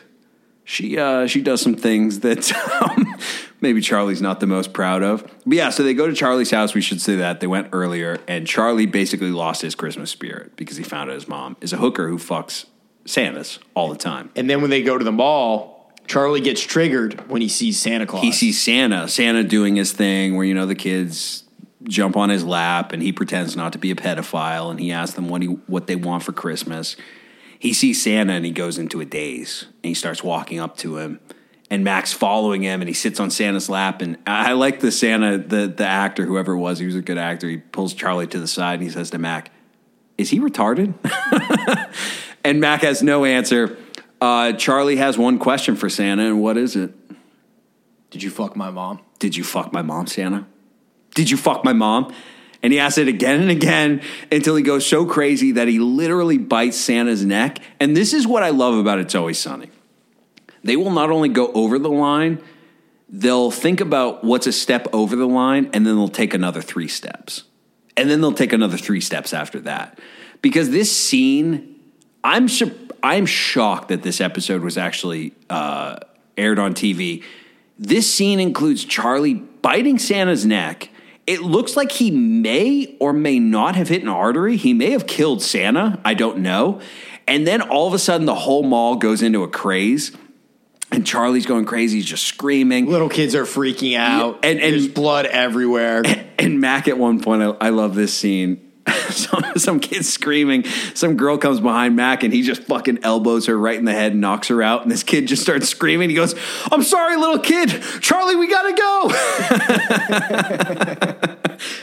she 0.64 0.98
uh, 0.98 1.26
she 1.26 1.42
does 1.42 1.60
some 1.60 1.74
things 1.74 2.20
that 2.20 2.52
um, 2.82 3.16
maybe 3.62 3.80
Charlie's 3.80 4.20
not 4.20 4.40
the 4.40 4.46
most 4.46 4.72
proud 4.72 5.02
of. 5.02 5.22
But 5.46 5.56
yeah, 5.56 5.70
so 5.70 5.82
they 5.82 5.94
go 5.94 6.06
to 6.06 6.14
Charlie's 6.14 6.50
house. 6.50 6.74
We 6.74 6.80
should 6.80 7.00
say 7.00 7.16
that 7.16 7.40
they 7.40 7.46
went 7.46 7.68
earlier, 7.72 8.18
and 8.28 8.46
Charlie 8.46 8.86
basically 8.86 9.30
lost 9.30 9.62
his 9.62 9.74
Christmas 9.74 10.10
spirit 10.10 10.56
because 10.56 10.76
he 10.76 10.82
found 10.82 11.10
out 11.10 11.14
his 11.14 11.28
mom 11.28 11.56
is 11.60 11.72
a 11.72 11.78
hooker 11.78 12.08
who 12.08 12.18
fucks 12.18 12.66
Santas 13.06 13.58
all 13.74 13.88
the 13.88 13.96
time. 13.96 14.30
And 14.36 14.50
then 14.50 14.60
when 14.60 14.70
they 14.70 14.82
go 14.82 14.98
to 14.98 15.04
the 15.04 15.12
mall, 15.12 15.92
Charlie 16.06 16.40
gets 16.40 16.60
triggered 16.60 17.28
when 17.30 17.40
he 17.40 17.48
sees 17.48 17.80
Santa 17.80 18.06
Claus. 18.06 18.22
He 18.22 18.32
sees 18.32 18.60
Santa, 18.60 19.08
Santa 19.08 19.42
doing 19.44 19.76
his 19.76 19.92
thing 19.92 20.36
where 20.36 20.44
you 20.44 20.54
know 20.54 20.66
the 20.66 20.74
kids 20.74 21.44
jump 21.84 22.16
on 22.16 22.28
his 22.28 22.44
lap, 22.44 22.92
and 22.92 23.02
he 23.02 23.12
pretends 23.12 23.56
not 23.56 23.72
to 23.72 23.78
be 23.78 23.90
a 23.90 23.94
pedophile, 23.94 24.70
and 24.70 24.78
he 24.78 24.92
asks 24.92 25.14
them 25.14 25.28
what 25.28 25.42
he 25.42 25.48
what 25.48 25.86
they 25.86 25.96
want 25.96 26.22
for 26.22 26.32
Christmas. 26.32 26.96
He 27.62 27.72
sees 27.72 28.02
Santa 28.02 28.32
and 28.32 28.44
he 28.44 28.50
goes 28.50 28.76
into 28.76 29.00
a 29.00 29.04
daze 29.04 29.66
and 29.84 29.90
he 29.90 29.94
starts 29.94 30.24
walking 30.24 30.58
up 30.58 30.76
to 30.78 30.98
him. 30.98 31.20
And 31.72 31.84
Mac's 31.84 32.12
following 32.12 32.60
him 32.60 32.82
and 32.82 32.88
he 32.88 32.92
sits 32.92 33.18
on 33.18 33.30
Santa's 33.30 33.70
lap. 33.70 34.02
And 34.02 34.18
I 34.26 34.52
like 34.52 34.80
the 34.80 34.92
Santa, 34.92 35.38
the, 35.38 35.68
the 35.68 35.86
actor, 35.86 36.26
whoever 36.26 36.52
it 36.52 36.58
was, 36.58 36.78
he 36.78 36.84
was 36.84 36.94
a 36.94 37.00
good 37.00 37.16
actor. 37.16 37.48
He 37.48 37.56
pulls 37.56 37.94
Charlie 37.94 38.26
to 38.26 38.38
the 38.38 38.46
side 38.46 38.74
and 38.74 38.82
he 38.82 38.90
says 38.90 39.08
to 39.12 39.18
Mac, 39.18 39.50
Is 40.18 40.28
he 40.28 40.38
retarded? 40.38 40.92
and 42.44 42.60
Mac 42.60 42.82
has 42.82 43.02
no 43.02 43.24
answer. 43.24 43.78
Uh, 44.20 44.52
Charlie 44.52 44.96
has 44.96 45.16
one 45.16 45.38
question 45.38 45.74
for 45.74 45.88
Santa, 45.88 46.24
and 46.26 46.42
what 46.42 46.58
is 46.58 46.76
it? 46.76 46.92
Did 48.10 48.22
you 48.22 48.28
fuck 48.28 48.54
my 48.54 48.68
mom? 48.68 49.00
Did 49.18 49.34
you 49.34 49.42
fuck 49.42 49.72
my 49.72 49.80
mom, 49.80 50.06
Santa? 50.08 50.46
Did 51.14 51.30
you 51.30 51.38
fuck 51.38 51.64
my 51.64 51.72
mom? 51.72 52.12
And 52.62 52.74
he 52.74 52.80
asks 52.80 52.98
it 52.98 53.08
again 53.08 53.40
and 53.40 53.50
again 53.50 54.02
until 54.30 54.56
he 54.56 54.62
goes 54.62 54.86
so 54.86 55.06
crazy 55.06 55.52
that 55.52 55.68
he 55.68 55.78
literally 55.78 56.36
bites 56.36 56.76
Santa's 56.76 57.24
neck. 57.24 57.60
And 57.80 57.96
this 57.96 58.12
is 58.12 58.26
what 58.26 58.42
I 58.42 58.50
love 58.50 58.74
about 58.74 58.98
It's 58.98 59.14
Always 59.14 59.38
Sunny. 59.38 59.70
They 60.64 60.76
will 60.76 60.90
not 60.90 61.10
only 61.10 61.28
go 61.28 61.50
over 61.52 61.78
the 61.78 61.90
line, 61.90 62.42
they'll 63.08 63.50
think 63.50 63.80
about 63.80 64.24
what's 64.24 64.46
a 64.46 64.52
step 64.52 64.86
over 64.92 65.16
the 65.16 65.26
line, 65.26 65.70
and 65.72 65.86
then 65.86 65.96
they'll 65.96 66.08
take 66.08 66.34
another 66.34 66.62
three 66.62 66.88
steps. 66.88 67.44
And 67.96 68.08
then 68.08 68.20
they'll 68.20 68.32
take 68.32 68.52
another 68.52 68.78
three 68.78 69.00
steps 69.00 69.34
after 69.34 69.60
that. 69.60 69.98
Because 70.40 70.70
this 70.70 70.94
scene, 70.94 71.80
I'm 72.24 72.48
I'm 73.02 73.26
shocked 73.26 73.88
that 73.88 74.02
this 74.02 74.20
episode 74.20 74.62
was 74.62 74.78
actually 74.78 75.34
uh, 75.50 75.98
aired 76.36 76.58
on 76.58 76.74
TV. 76.74 77.22
This 77.78 78.12
scene 78.12 78.40
includes 78.40 78.84
Charlie 78.84 79.34
biting 79.34 79.98
Santa's 79.98 80.46
neck. 80.46 80.88
It 81.26 81.42
looks 81.42 81.76
like 81.76 81.92
he 81.92 82.10
may 82.10 82.96
or 82.98 83.12
may 83.12 83.38
not 83.38 83.76
have 83.76 83.88
hit 83.88 84.02
an 84.02 84.08
artery. 84.08 84.56
He 84.56 84.72
may 84.72 84.90
have 84.90 85.06
killed 85.06 85.42
Santa. 85.42 86.00
I 86.04 86.14
don't 86.14 86.38
know. 86.38 86.80
And 87.28 87.46
then 87.46 87.60
all 87.62 87.86
of 87.86 87.94
a 87.94 87.98
sudden, 87.98 88.26
the 88.26 88.34
whole 88.34 88.62
mall 88.62 88.96
goes 88.96 89.22
into 89.22 89.44
a 89.44 89.48
craze, 89.48 90.12
and 90.92 91.06
Charlie's 91.06 91.46
going 91.46 91.64
crazy. 91.64 91.96
He's 91.98 92.06
just 92.06 92.24
screaming. 92.24 92.86
Little 92.86 93.08
kids 93.08 93.34
are 93.34 93.44
freaking 93.44 93.96
out. 93.96 94.40
Yeah, 94.42 94.50
and- 94.50 94.60
and- 94.60 94.72
there's 94.74 94.88
blood 94.88 95.26
everywhere. 95.26 96.02
And 96.38 96.60
Mac 96.60 96.88
at 96.88 96.98
one 96.98 97.20
point, 97.20 97.42
I, 97.42 97.46
I 97.66 97.68
love 97.70 97.94
this 97.94 98.12
scene. 98.14 98.68
some, 99.10 99.44
some 99.56 99.78
kid 99.78 100.04
screaming. 100.04 100.64
Some 100.94 101.16
girl 101.16 101.38
comes 101.38 101.60
behind 101.60 101.94
Mac 101.94 102.24
and 102.24 102.32
he 102.34 102.42
just 102.42 102.64
fucking 102.64 102.98
elbows 103.04 103.46
her 103.46 103.56
right 103.56 103.78
in 103.78 103.84
the 103.84 103.92
head 103.92 104.10
and 104.12 104.20
knocks 104.20 104.48
her 104.48 104.60
out. 104.60 104.82
And 104.82 104.90
this 104.90 105.04
kid 105.04 105.28
just 105.28 105.40
starts 105.42 105.68
screaming. 105.68 106.08
He 106.10 106.16
goes, 106.16 106.34
I'm 106.72 106.82
sorry, 106.82 107.16
little 107.16 107.38
kid. 107.38 107.68
Charlie, 108.00 108.34
we 108.34 108.48
gotta 108.48 108.72
go. 108.74 109.10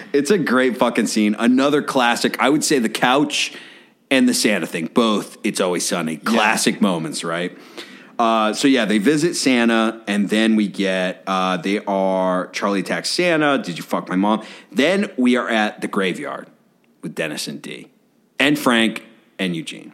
it's 0.14 0.30
a 0.32 0.38
great 0.38 0.76
fucking 0.78 1.08
scene. 1.08 1.36
Another 1.40 1.82
classic. 1.82 2.38
I 2.40 2.50
would 2.50 2.64
say 2.66 2.80
the 2.80 2.90
couch 2.90 3.54
and 4.12 4.28
the 4.28 4.34
Santa 4.34 4.66
thing, 4.68 4.88
both 4.88 5.38
It's 5.44 5.62
Always 5.62 5.88
Sunny. 5.88 6.18
Classic 6.18 6.82
moments, 6.82 7.24
right? 7.24 7.58
Uh, 8.20 8.52
so 8.52 8.68
yeah, 8.68 8.84
they 8.84 8.98
visit 8.98 9.34
Santa, 9.34 10.02
and 10.06 10.28
then 10.28 10.58
we 10.58 10.68
get 10.68 11.24
uh, 11.26 11.56
they 11.56 11.80
are 11.86 12.48
Charlie 12.48 12.82
attacks 12.82 13.10
Santa. 13.10 13.58
Did 13.58 13.78
you 13.78 13.84
fuck 13.84 14.10
my 14.10 14.18
mom? 14.18 14.46
Then 14.74 15.10
we 15.18 15.38
are 15.38 15.48
at 15.48 15.80
the 15.80 15.88
graveyard 15.88 16.50
with 17.02 17.16
Dennis 17.16 17.48
and 17.48 17.62
Dee, 17.62 17.88
and 18.38 18.60
Frank 18.60 19.06
and 19.40 19.56
Eugene. 19.56 19.94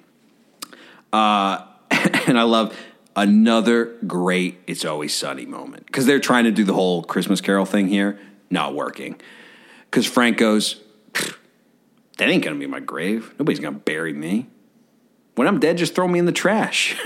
Uh, 1.13 1.65
and 1.91 2.39
I 2.39 2.43
love 2.43 2.75
another 3.15 3.95
great 4.07 4.57
"It's 4.65 4.83
Always 4.83 5.13
Sunny" 5.13 5.45
moment 5.45 5.85
because 5.85 6.07
they're 6.07 6.19
trying 6.19 6.45
to 6.45 6.51
do 6.51 6.63
the 6.63 6.73
whole 6.73 7.03
Christmas 7.03 7.41
Carol 7.41 7.65
thing 7.65 7.87
here, 7.89 8.19
not 8.49 8.73
working. 8.73 9.21
Because 9.91 10.07
Frank 10.07 10.37
goes, 10.37 10.81
"That 12.17 12.27
ain't 12.27 12.43
gonna 12.43 12.55
be 12.55 12.65
my 12.65 12.79
grave. 12.79 13.35
Nobody's 13.37 13.59
gonna 13.59 13.77
bury 13.77 14.13
me." 14.13 14.47
when 15.35 15.47
I'm 15.47 15.59
dead, 15.59 15.77
just 15.77 15.95
throw 15.95 16.07
me 16.07 16.17
in 16.19 16.25
the 16.25 16.31
trash, 16.31 16.95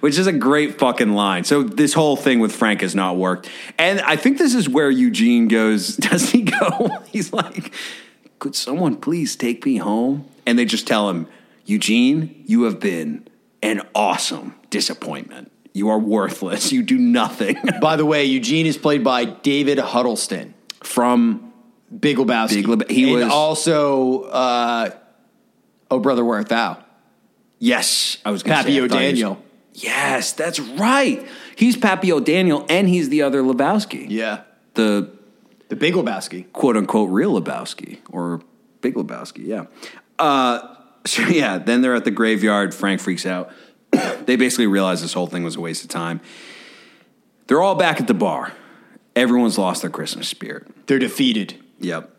which 0.00 0.18
is 0.18 0.26
a 0.26 0.32
great 0.32 0.78
fucking 0.78 1.12
line. 1.14 1.44
So 1.44 1.62
this 1.62 1.92
whole 1.94 2.16
thing 2.16 2.40
with 2.40 2.54
Frank 2.54 2.80
has 2.82 2.94
not 2.94 3.16
worked. 3.16 3.48
And 3.78 4.00
I 4.00 4.16
think 4.16 4.38
this 4.38 4.54
is 4.54 4.68
where 4.68 4.90
Eugene 4.90 5.48
goes, 5.48 5.96
does 5.96 6.30
he 6.30 6.42
go? 6.42 6.88
He's 7.06 7.32
like, 7.32 7.72
could 8.38 8.54
someone 8.54 8.96
please 8.96 9.36
take 9.36 9.64
me 9.64 9.76
home? 9.76 10.26
And 10.46 10.58
they 10.58 10.64
just 10.64 10.86
tell 10.86 11.08
him, 11.10 11.26
Eugene, 11.64 12.44
you 12.46 12.62
have 12.64 12.78
been 12.78 13.26
an 13.62 13.82
awesome 13.94 14.54
disappointment. 14.70 15.50
You 15.72 15.88
are 15.88 15.98
worthless. 15.98 16.72
You 16.72 16.82
do 16.82 16.96
nothing. 16.96 17.56
By 17.80 17.96
the 17.96 18.06
way, 18.06 18.24
Eugene 18.24 18.66
is 18.66 18.78
played 18.78 19.02
by 19.04 19.24
David 19.24 19.78
Huddleston. 19.78 20.54
From 20.82 21.52
Big 21.98 22.16
Lebowski. 22.16 22.56
Big 22.56 22.66
Leb- 22.66 22.90
he 22.90 23.04
and 23.12 23.24
was- 23.24 23.32
also, 23.32 24.22
uh, 24.24 24.90
Oh 25.90 25.98
Brother, 25.98 26.24
Where 26.24 26.38
Art 26.38 26.48
Thou? 26.48 26.78
yes, 27.58 28.18
I 28.24 28.30
was 28.30 28.42
going 28.42 28.56
to 28.56 28.62
say, 28.62 28.68
I 28.76 28.80
thought 28.80 28.82
was- 28.82 28.92
O'Daniel. 28.92 29.42
Yes, 29.78 30.32
that's 30.32 30.58
right. 30.58 31.26
He's 31.54 31.76
Pappy 31.76 32.10
O'Daniel, 32.10 32.64
and 32.70 32.88
he's 32.88 33.10
the 33.10 33.22
other 33.22 33.42
Lebowski. 33.42 34.06
Yeah. 34.08 34.42
The 34.74 35.10
The 35.68 35.76
Big 35.76 35.94
Lebowski. 35.94 36.50
quote 36.52 36.76
unquote 36.76 37.10
real 37.10 37.38
Lebowski 37.38 37.98
or 38.10 38.40
Big 38.80 38.94
Lebowski. 38.94 39.46
Yeah. 39.46 39.66
Uh, 40.18 40.66
so 41.04 41.22
yeah, 41.22 41.58
then 41.58 41.82
they're 41.82 41.94
at 41.94 42.04
the 42.04 42.10
graveyard. 42.10 42.74
Frank 42.74 43.00
freaks 43.00 43.26
out. 43.26 43.50
they 44.24 44.36
basically 44.36 44.66
realize 44.66 45.02
this 45.02 45.12
whole 45.12 45.26
thing 45.26 45.44
was 45.44 45.56
a 45.56 45.60
waste 45.60 45.84
of 45.84 45.90
time. 45.90 46.20
They're 47.46 47.60
all 47.62 47.74
back 47.74 48.00
at 48.00 48.06
the 48.06 48.14
bar. 48.14 48.52
Everyone's 49.14 49.58
lost 49.58 49.82
their 49.82 49.90
Christmas 49.90 50.28
spirit. 50.28 50.66
They're 50.86 50.98
defeated. 50.98 51.54
Yep. 51.80 52.10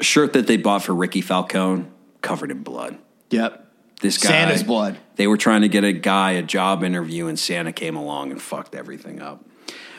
A 0.00 0.04
shirt 0.04 0.32
that 0.34 0.46
they 0.46 0.56
bought 0.56 0.82
for 0.82 0.94
Ricky 0.94 1.20
Falcone 1.22 1.86
covered 2.22 2.50
in 2.50 2.62
blood. 2.62 2.98
Yep. 3.30 3.59
This 4.00 4.16
guy, 4.18 4.30
Santa's 4.30 4.62
blood. 4.62 4.98
They 5.16 5.26
were 5.26 5.36
trying 5.36 5.60
to 5.62 5.68
get 5.68 5.84
a 5.84 5.92
guy 5.92 6.32
a 6.32 6.42
job 6.42 6.82
interview, 6.82 7.26
and 7.26 7.38
Santa 7.38 7.72
came 7.72 7.96
along 7.96 8.30
and 8.30 8.40
fucked 8.40 8.74
everything 8.74 9.20
up. 9.20 9.44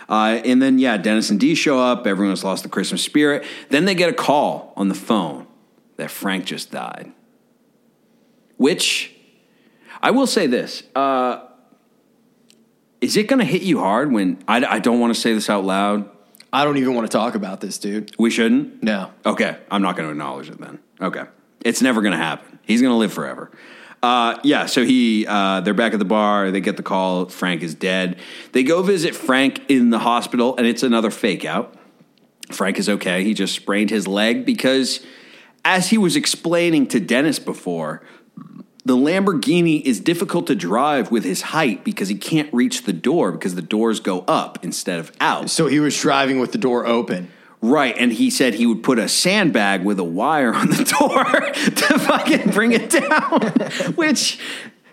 Uh, 0.10 0.42
and 0.44 0.62
then, 0.62 0.80
yeah, 0.80 0.98
Dennis 0.98 1.30
and 1.30 1.40
Dee 1.40 1.56
show 1.56 1.80
up. 1.80 2.06
Everyone's 2.06 2.44
lost 2.44 2.64
the 2.64 2.70
Christmas 2.70 3.04
spirit. 3.04 3.46
Then 3.70 3.86
they 3.86 3.96
get 3.96 4.10
a 4.10 4.14
call 4.14 4.74
on 4.76 4.90
the 4.90 4.96
phone 4.96 5.48
that 5.98 6.12
Frank 6.12 6.46
just 6.46 6.72
died. 6.72 7.12
Which 8.58 9.16
I 10.02 10.12
will 10.12 10.28
say 10.28 10.48
this: 10.48 10.84
uh, 10.96 11.46
is 13.00 13.18
it 13.18 13.28
going 13.28 13.40
to 13.40 13.46
hit 13.46 13.62
you 13.62 13.80
hard 13.80 14.12
when 14.12 14.44
I, 14.48 14.64
I 14.66 14.80
don't 14.80 15.00
want 15.00 15.14
to 15.14 15.20
say 15.20 15.34
this 15.34 15.50
out 15.50 15.64
loud? 15.64 16.10
I 16.54 16.66
don't 16.66 16.78
even 16.78 16.94
want 16.94 17.10
to 17.10 17.18
talk 17.18 17.36
about 17.36 17.62
this, 17.62 17.78
dude. 17.78 18.14
We 18.20 18.30
shouldn't. 18.30 18.84
No. 18.84 19.12
Okay, 19.26 19.58
I'm 19.70 19.82
not 19.82 19.96
going 19.96 20.08
to 20.08 20.12
acknowledge 20.12 20.50
it 20.50 20.60
then. 20.60 20.80
Okay, 21.00 21.24
it's 21.62 21.82
never 21.82 22.02
going 22.02 22.12
to 22.12 22.18
happen. 22.18 22.60
He's 22.64 22.82
going 22.82 22.92
to 22.92 22.98
live 22.98 23.14
forever. 23.14 23.52
Uh, 24.04 24.40
yeah, 24.44 24.66
so 24.66 24.84
he 24.84 25.28
uh, 25.28 25.62
they're 25.62 25.76
back 25.76 25.94
at 25.94 26.00
the 26.00 26.06
bar. 26.06 26.50
They 26.50 26.62
get 26.62 26.78
the 26.78 26.84
call. 26.84 27.28
Frank 27.28 27.62
is 27.62 27.76
dead. 27.76 28.18
They 28.52 28.64
go 28.64 28.82
visit 28.82 29.16
Frank 29.16 29.70
in 29.70 29.92
the 29.92 30.00
hospital, 30.00 30.58
and 30.58 30.66
it's 30.66 30.84
another 30.84 31.12
fake 31.12 31.46
out. 31.46 31.76
Frank 32.52 32.80
is 32.80 32.90
okay. 32.90 33.24
He 33.24 33.34
just 33.34 33.54
sprained 33.54 33.92
his 33.92 34.08
leg 34.08 34.46
because, 34.46 35.06
as 35.64 35.90
he 35.90 35.98
was 35.98 36.16
explaining 36.16 36.88
to 36.88 37.00
Dennis 37.00 37.38
before, 37.38 38.02
the 38.84 38.98
Lamborghini 38.98 39.82
is 39.84 40.00
difficult 40.00 40.48
to 40.48 40.56
drive 40.56 41.12
with 41.12 41.24
his 41.24 41.44
height 41.44 41.84
because 41.84 42.10
he 42.10 42.16
can't 42.16 42.52
reach 42.52 42.84
the 42.84 42.94
door 42.94 43.32
because 43.32 43.54
the 43.54 43.62
doors 43.62 44.00
go 44.00 44.22
up 44.22 44.58
instead 44.64 45.00
of 45.00 45.12
out. 45.22 45.52
So 45.52 45.68
he 45.68 45.80
was 45.80 46.00
driving 46.00 46.40
with 46.40 46.52
the 46.52 46.58
door 46.58 46.88
open. 46.88 47.32
Right, 47.64 47.96
and 47.96 48.12
he 48.12 48.32
said 48.32 48.56
he 48.56 48.66
would 48.66 48.82
put 48.82 48.98
a 48.98 49.08
sandbag 49.08 49.84
with 49.84 50.00
a 50.00 50.04
wire 50.04 50.54
on 50.54 50.70
the 50.70 50.84
door 51.00 51.24
to 51.24 52.00
fucking 52.00 52.50
bring 52.52 52.72
it 52.72 52.90
down. 52.90 53.94
Which 53.96 54.40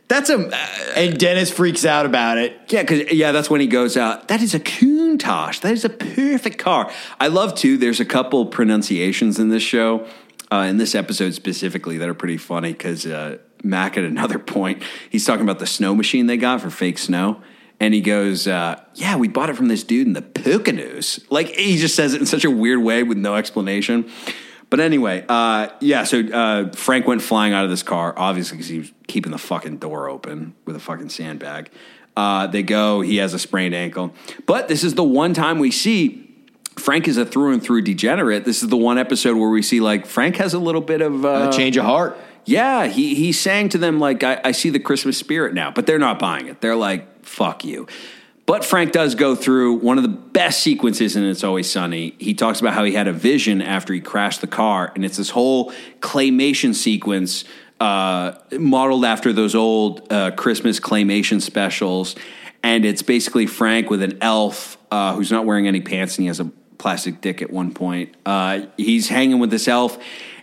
that's 0.08 0.28
a 0.28 0.48
uh, 0.48 0.66
And 0.94 1.18
Dennis 1.18 1.50
freaks 1.50 1.86
out 1.86 2.04
about 2.04 2.36
it. 2.36 2.60
yeah, 2.68 2.82
because 2.82 3.10
yeah, 3.12 3.32
that's 3.32 3.48
when 3.48 3.62
he 3.62 3.66
goes 3.66 3.96
out. 3.96 4.28
That 4.28 4.42
is 4.42 4.54
a 4.54 4.60
Countach. 4.60 5.60
That 5.62 5.72
is 5.72 5.84
a 5.86 5.88
perfect 5.88 6.58
car. 6.58 6.90
I 7.18 7.28
love 7.28 7.54
too. 7.54 7.78
There's 7.78 8.00
a 8.00 8.04
couple 8.04 8.44
pronunciations 8.46 9.38
in 9.38 9.48
this 9.48 9.62
show, 9.62 10.06
uh, 10.52 10.66
in 10.68 10.76
this 10.76 10.94
episode 10.94 11.32
specifically, 11.34 11.96
that 11.98 12.08
are 12.08 12.14
pretty 12.14 12.36
funny. 12.36 12.72
Because 12.72 13.06
uh, 13.06 13.38
Mac 13.62 13.96
at 13.96 14.04
another 14.04 14.38
point, 14.56 14.82
he's 15.08 15.24
talking 15.24 15.42
about 15.42 15.58
the 15.58 15.66
snow 15.66 15.94
machine 15.94 16.26
they 16.26 16.36
got 16.36 16.60
for 16.60 16.68
fake 16.68 16.98
snow. 16.98 17.40
And 17.80 17.94
he 17.94 18.00
goes, 18.00 18.46
uh, 18.48 18.80
"Yeah, 18.94 19.16
we 19.16 19.28
bought 19.28 19.50
it 19.50 19.56
from 19.56 19.68
this 19.68 19.84
dude 19.84 20.06
in 20.06 20.12
the 20.12 20.22
Poconos." 20.22 21.24
Like 21.30 21.48
he 21.48 21.76
just 21.76 21.94
says 21.94 22.14
it 22.14 22.20
in 22.20 22.26
such 22.26 22.44
a 22.44 22.50
weird 22.50 22.80
way 22.82 23.02
with 23.02 23.18
no 23.18 23.36
explanation. 23.36 24.10
But 24.70 24.80
anyway, 24.80 25.24
uh, 25.28 25.68
yeah. 25.80 26.04
So 26.04 26.20
uh, 26.20 26.70
Frank 26.72 27.06
went 27.06 27.22
flying 27.22 27.52
out 27.52 27.64
of 27.64 27.70
this 27.70 27.82
car, 27.82 28.12
obviously 28.16 28.56
because 28.58 28.68
he 28.68 28.78
was 28.80 28.92
keeping 29.06 29.32
the 29.32 29.38
fucking 29.38 29.78
door 29.78 30.08
open 30.08 30.54
with 30.66 30.76
a 30.76 30.80
fucking 30.80 31.08
sandbag. 31.10 31.70
Uh, 32.16 32.48
they 32.48 32.64
go. 32.64 33.00
He 33.00 33.18
has 33.18 33.32
a 33.32 33.38
sprained 33.38 33.74
ankle, 33.74 34.12
but 34.46 34.66
this 34.68 34.82
is 34.82 34.94
the 34.94 35.04
one 35.04 35.32
time 35.32 35.60
we 35.60 35.70
see 35.70 36.24
Frank 36.76 37.06
is 37.06 37.16
a 37.16 37.24
through 37.24 37.52
and 37.52 37.62
through 37.62 37.82
degenerate. 37.82 38.44
This 38.44 38.62
is 38.62 38.68
the 38.68 38.76
one 38.76 38.98
episode 38.98 39.36
where 39.38 39.50
we 39.50 39.62
see 39.62 39.78
like 39.80 40.04
Frank 40.04 40.36
has 40.36 40.52
a 40.52 40.58
little 40.58 40.80
bit 40.80 41.00
of 41.00 41.24
uh, 41.24 41.48
A 41.48 41.56
change 41.56 41.76
of 41.76 41.84
heart. 41.84 42.18
yeah, 42.44 42.86
he 42.88 43.14
he 43.14 43.30
sang 43.30 43.68
to 43.70 43.78
them 43.78 44.00
like 44.00 44.24
I, 44.24 44.40
I 44.44 44.50
see 44.52 44.68
the 44.70 44.80
Christmas 44.80 45.16
spirit 45.16 45.54
now, 45.54 45.70
but 45.70 45.86
they're 45.86 45.98
not 46.00 46.18
buying 46.18 46.48
it. 46.48 46.60
They're 46.60 46.74
like, 46.76 47.17
fuck 47.28 47.64
you. 47.64 47.86
But 48.46 48.64
Frank 48.64 48.92
does 48.92 49.14
go 49.14 49.34
through 49.34 49.74
one 49.74 49.98
of 49.98 50.02
the 50.02 50.08
best 50.08 50.62
sequences 50.62 51.16
in 51.16 51.24
It's 51.24 51.44
Always 51.44 51.70
Sunny. 51.70 52.14
He 52.18 52.32
talks 52.32 52.60
about 52.60 52.72
how 52.72 52.82
he 52.82 52.94
had 52.94 53.06
a 53.06 53.12
vision 53.12 53.60
after 53.60 53.92
he 53.92 54.00
crashed 54.00 54.40
the 54.40 54.46
car, 54.46 54.90
and 54.94 55.04
it's 55.04 55.18
this 55.18 55.30
whole 55.30 55.70
claymation 56.00 56.74
sequence 56.74 57.44
uh, 57.78 58.32
modeled 58.52 59.04
after 59.04 59.32
those 59.32 59.54
old 59.54 60.10
uh, 60.10 60.30
Christmas 60.30 60.80
claymation 60.80 61.42
specials. 61.42 62.16
And 62.62 62.84
it's 62.84 63.02
basically 63.02 63.46
Frank 63.46 63.90
with 63.90 64.02
an 64.02 64.18
elf 64.20 64.78
uh, 64.90 65.14
who's 65.14 65.30
not 65.30 65.44
wearing 65.44 65.68
any 65.68 65.80
pants 65.80 66.16
and 66.16 66.22
he 66.24 66.26
has 66.28 66.40
a 66.40 66.50
plastic 66.78 67.20
dick 67.20 67.42
at 67.42 67.50
one 67.50 67.72
point. 67.72 68.14
Uh, 68.24 68.62
he's 68.76 69.08
hanging 69.08 69.38
with 69.38 69.50
this 69.50 69.68
elf, 69.68 69.98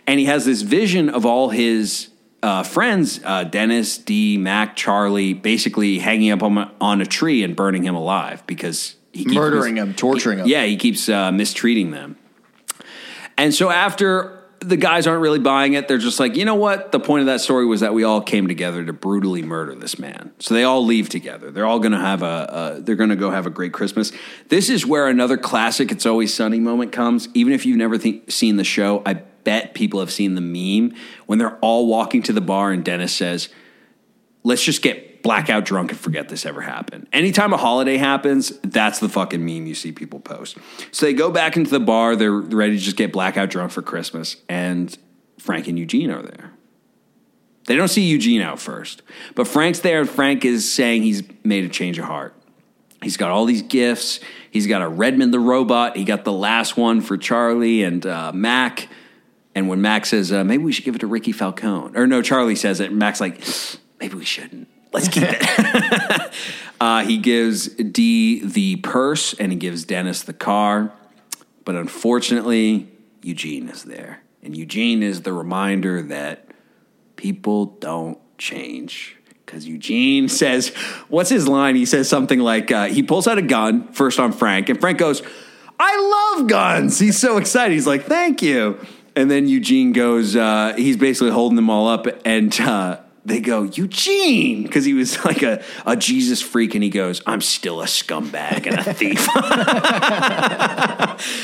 and 0.06 0.20
he 0.20 0.26
has 0.26 0.44
this 0.44 0.62
vision 0.62 1.08
of 1.08 1.26
all 1.26 1.48
his 1.48 2.10
uh, 2.46 2.62
friends, 2.62 3.20
uh, 3.24 3.42
Dennis, 3.42 3.98
Dee, 3.98 4.38
Mac, 4.38 4.76
Charlie, 4.76 5.34
basically 5.34 5.98
hanging 5.98 6.30
up 6.30 6.44
on, 6.44 6.70
on 6.80 7.00
a 7.00 7.06
tree 7.06 7.42
and 7.42 7.56
burning 7.56 7.82
him 7.82 7.96
alive 7.96 8.46
because 8.46 8.94
he 9.12 9.24
keeps 9.24 9.34
Murdering 9.34 9.76
him, 9.76 9.94
torturing 9.94 10.38
him. 10.38 10.46
Yeah, 10.46 10.64
he 10.64 10.76
keeps 10.76 11.08
uh, 11.08 11.32
mistreating 11.32 11.90
them. 11.90 12.16
And 13.36 13.52
so 13.52 13.68
after 13.68 14.44
the 14.60 14.76
guys 14.76 15.08
aren't 15.08 15.22
really 15.22 15.40
buying 15.40 15.72
it, 15.72 15.88
they're 15.88 15.98
just 15.98 16.20
like, 16.20 16.36
you 16.36 16.44
know 16.44 16.54
what? 16.54 16.92
The 16.92 17.00
point 17.00 17.20
of 17.22 17.26
that 17.26 17.40
story 17.40 17.66
was 17.66 17.80
that 17.80 17.94
we 17.94 18.04
all 18.04 18.20
came 18.20 18.46
together 18.46 18.84
to 18.84 18.92
brutally 18.92 19.42
murder 19.42 19.74
this 19.74 19.98
man. 19.98 20.32
So 20.38 20.54
they 20.54 20.62
all 20.62 20.84
leave 20.84 21.08
together. 21.08 21.50
They're 21.50 21.66
all 21.66 21.80
going 21.80 21.92
to 21.92 21.98
have 21.98 22.22
a, 22.22 22.76
a 22.76 22.80
they're 22.80 22.94
going 22.94 23.10
to 23.10 23.16
go 23.16 23.32
have 23.32 23.46
a 23.46 23.50
great 23.50 23.72
Christmas. 23.72 24.12
This 24.50 24.70
is 24.70 24.86
where 24.86 25.08
another 25.08 25.36
classic 25.36 25.90
"It's 25.90 26.06
Always 26.06 26.32
Sunny" 26.32 26.60
moment 26.60 26.92
comes. 26.92 27.28
Even 27.34 27.52
if 27.52 27.66
you've 27.66 27.76
never 27.76 27.98
th- 27.98 28.30
seen 28.30 28.56
the 28.56 28.64
show, 28.64 29.02
I 29.04 29.22
bet 29.46 29.74
people 29.74 30.00
have 30.00 30.10
seen 30.10 30.34
the 30.34 30.40
meme 30.40 30.92
when 31.26 31.38
they're 31.38 31.56
all 31.58 31.86
walking 31.86 32.20
to 32.24 32.32
the 32.32 32.40
bar 32.40 32.72
and 32.72 32.84
Dennis 32.84 33.14
says, 33.14 33.48
let's 34.42 34.62
just 34.62 34.82
get 34.82 35.22
blackout 35.22 35.64
drunk 35.64 35.92
and 35.92 36.00
forget 36.00 36.28
this 36.28 36.44
ever 36.44 36.60
happened. 36.60 37.06
Anytime 37.12 37.52
a 37.52 37.56
holiday 37.56 37.96
happens, 37.96 38.50
that's 38.64 38.98
the 38.98 39.08
fucking 39.08 39.44
meme 39.44 39.66
you 39.66 39.74
see 39.76 39.92
people 39.92 40.18
post. 40.18 40.58
So 40.90 41.06
they 41.06 41.14
go 41.14 41.30
back 41.30 41.56
into 41.56 41.70
the 41.70 41.78
bar, 41.78 42.16
they're 42.16 42.32
ready 42.32 42.76
to 42.76 42.82
just 42.82 42.96
get 42.96 43.12
blackout 43.12 43.48
drunk 43.48 43.70
for 43.70 43.82
Christmas, 43.82 44.36
and 44.48 44.96
Frank 45.38 45.68
and 45.68 45.78
Eugene 45.78 46.10
are 46.10 46.22
there. 46.22 46.50
They 47.66 47.76
don't 47.76 47.88
see 47.88 48.02
Eugene 48.02 48.40
out 48.40 48.58
first, 48.58 49.02
but 49.36 49.46
Frank's 49.46 49.78
there, 49.78 50.00
and 50.00 50.10
Frank 50.10 50.44
is 50.44 50.70
saying 50.70 51.04
he's 51.04 51.22
made 51.44 51.64
a 51.64 51.68
change 51.68 51.98
of 51.98 52.04
heart. 52.04 52.34
He's 53.00 53.16
got 53.16 53.30
all 53.30 53.44
these 53.44 53.62
gifts. 53.62 54.18
He's 54.50 54.66
got 54.66 54.82
a 54.82 54.88
Redmond 54.88 55.32
the 55.32 55.38
robot. 55.38 55.96
He 55.96 56.04
got 56.04 56.24
the 56.24 56.32
last 56.32 56.76
one 56.76 57.00
for 57.00 57.16
Charlie 57.16 57.84
and 57.84 58.04
uh, 58.04 58.32
Mac 58.32 58.88
And 59.56 59.70
when 59.70 59.80
Max 59.80 60.10
says, 60.10 60.30
uh, 60.32 60.44
maybe 60.44 60.62
we 60.62 60.70
should 60.70 60.84
give 60.84 60.96
it 60.96 60.98
to 60.98 61.06
Ricky 61.06 61.32
Falcone, 61.32 61.96
or 61.96 62.06
no, 62.06 62.20
Charlie 62.20 62.56
says 62.56 62.78
it, 62.78 62.92
Mac's 62.92 63.22
like, 63.22 63.42
maybe 63.98 64.14
we 64.14 64.24
shouldn't. 64.26 64.68
Let's 64.92 65.08
keep 65.08 65.24
it. 65.26 66.32
uh, 66.80 67.04
he 67.04 67.16
gives 67.16 67.68
Dee 67.68 68.44
the 68.44 68.76
purse 68.76 69.32
and 69.32 69.50
he 69.50 69.56
gives 69.58 69.84
Dennis 69.84 70.22
the 70.22 70.34
car. 70.34 70.92
But 71.64 71.74
unfortunately, 71.74 72.92
Eugene 73.22 73.70
is 73.70 73.84
there. 73.84 74.22
And 74.42 74.54
Eugene 74.54 75.02
is 75.02 75.22
the 75.22 75.32
reminder 75.32 76.02
that 76.02 76.50
people 77.16 77.64
don't 77.64 78.18
change. 78.36 79.16
Because 79.46 79.66
Eugene 79.66 80.28
says, 80.30 80.68
what's 81.08 81.30
his 81.30 81.48
line? 81.48 81.76
He 81.76 81.86
says 81.86 82.10
something 82.10 82.40
like, 82.40 82.70
uh, 82.70 82.88
he 82.88 83.02
pulls 83.02 83.26
out 83.26 83.38
a 83.38 83.42
gun 83.42 83.90
first 83.94 84.20
on 84.20 84.32
Frank, 84.32 84.68
and 84.68 84.78
Frank 84.78 84.98
goes, 84.98 85.22
I 85.80 86.34
love 86.36 86.46
guns. 86.46 86.98
He's 86.98 87.18
so 87.18 87.38
excited. 87.38 87.72
He's 87.72 87.86
like, 87.86 88.04
thank 88.04 88.42
you. 88.42 88.78
And 89.16 89.30
then 89.30 89.48
Eugene 89.48 89.92
goes, 89.92 90.36
uh, 90.36 90.74
he's 90.76 90.98
basically 90.98 91.30
holding 91.30 91.56
them 91.56 91.70
all 91.70 91.88
up, 91.88 92.06
and 92.26 92.58
uh, 92.60 93.00
they 93.24 93.40
go, 93.40 93.62
Eugene, 93.62 94.62
because 94.62 94.84
he 94.84 94.92
was 94.92 95.24
like 95.24 95.42
a, 95.42 95.64
a 95.86 95.96
Jesus 95.96 96.42
freak, 96.42 96.74
and 96.74 96.84
he 96.84 96.90
goes, 96.90 97.22
I'm 97.26 97.40
still 97.40 97.80
a 97.80 97.86
scumbag 97.86 98.66
and 98.66 98.78
a 98.78 98.94
thief. 98.94 99.26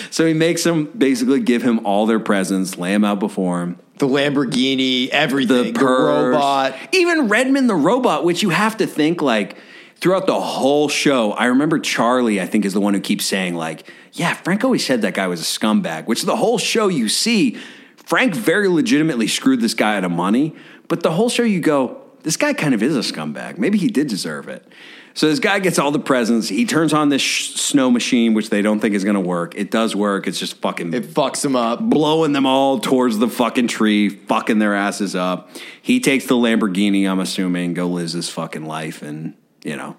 so 0.12 0.26
he 0.26 0.34
makes 0.34 0.62
them 0.64 0.84
basically 0.96 1.40
give 1.40 1.62
him 1.62 1.86
all 1.86 2.04
their 2.06 2.20
presents, 2.20 2.76
lay 2.76 2.92
them 2.92 3.04
out 3.04 3.18
before 3.18 3.62
him. 3.62 3.78
The 3.98 4.06
Lamborghini, 4.06 5.08
everything, 5.08 5.72
The 5.72 5.78
the, 5.78 5.84
robot. 5.84 6.76
even 6.92 7.28
Redmond 7.28 7.70
the 7.70 7.74
robot, 7.74 8.24
which 8.24 8.42
you 8.42 8.50
have 8.50 8.76
to 8.78 8.86
think 8.86 9.22
like 9.22 9.56
throughout 10.02 10.26
the 10.26 10.38
whole 10.40 10.88
show. 10.88 11.32
I 11.32 11.46
remember 11.46 11.78
Charlie, 11.78 12.40
I 12.40 12.46
think, 12.46 12.64
is 12.66 12.74
the 12.74 12.80
one 12.80 12.92
who 12.92 13.00
keeps 13.00 13.24
saying 13.24 13.54
like, 13.54 13.90
"Yeah, 14.12 14.34
Frank 14.34 14.64
always 14.64 14.84
said 14.84 15.00
that 15.02 15.14
guy 15.14 15.28
was 15.28 15.40
a 15.40 15.44
scumbag." 15.44 16.06
Which 16.06 16.22
the 16.22 16.36
whole 16.36 16.58
show 16.58 16.88
you 16.88 17.08
see, 17.08 17.56
Frank 17.96 18.34
very 18.34 18.68
legitimately 18.68 19.28
screwed 19.28 19.60
this 19.60 19.74
guy 19.74 19.96
out 19.96 20.04
of 20.04 20.10
money, 20.10 20.54
but 20.88 21.02
the 21.02 21.12
whole 21.12 21.30
show 21.30 21.44
you 21.44 21.60
go, 21.60 22.02
this 22.24 22.36
guy 22.36 22.52
kind 22.52 22.74
of 22.74 22.82
is 22.82 22.96
a 22.96 23.00
scumbag. 23.12 23.56
Maybe 23.56 23.78
he 23.78 23.88
did 23.88 24.08
deserve 24.08 24.48
it. 24.48 24.66
So 25.14 25.28
this 25.28 25.40
guy 25.40 25.58
gets 25.58 25.78
all 25.78 25.90
the 25.90 25.98
presents. 25.98 26.48
He 26.48 26.64
turns 26.64 26.94
on 26.94 27.10
this 27.10 27.20
sh- 27.20 27.50
snow 27.50 27.90
machine, 27.90 28.32
which 28.32 28.48
they 28.48 28.62
don't 28.62 28.80
think 28.80 28.94
is 28.94 29.04
going 29.04 29.14
to 29.14 29.20
work. 29.20 29.54
It 29.54 29.70
does 29.70 29.94
work. 29.94 30.26
It's 30.26 30.38
just 30.38 30.56
fucking 30.62 30.94
It 30.94 31.04
fucks 31.04 31.44
him 31.44 31.54
up. 31.54 31.80
blowing 31.80 32.32
them 32.32 32.46
all 32.46 32.78
towards 32.78 33.18
the 33.18 33.28
fucking 33.28 33.68
tree, 33.68 34.08
fucking 34.08 34.58
their 34.58 34.74
asses 34.74 35.14
up. 35.14 35.50
He 35.82 36.00
takes 36.00 36.26
the 36.26 36.34
Lamborghini, 36.34 37.06
I'm 37.06 37.20
assuming, 37.20 37.74
go 37.74 37.88
lives 37.88 38.14
his 38.14 38.30
fucking 38.30 38.64
life 38.64 39.02
in, 39.02 39.34
you 39.64 39.76
know, 39.76 39.96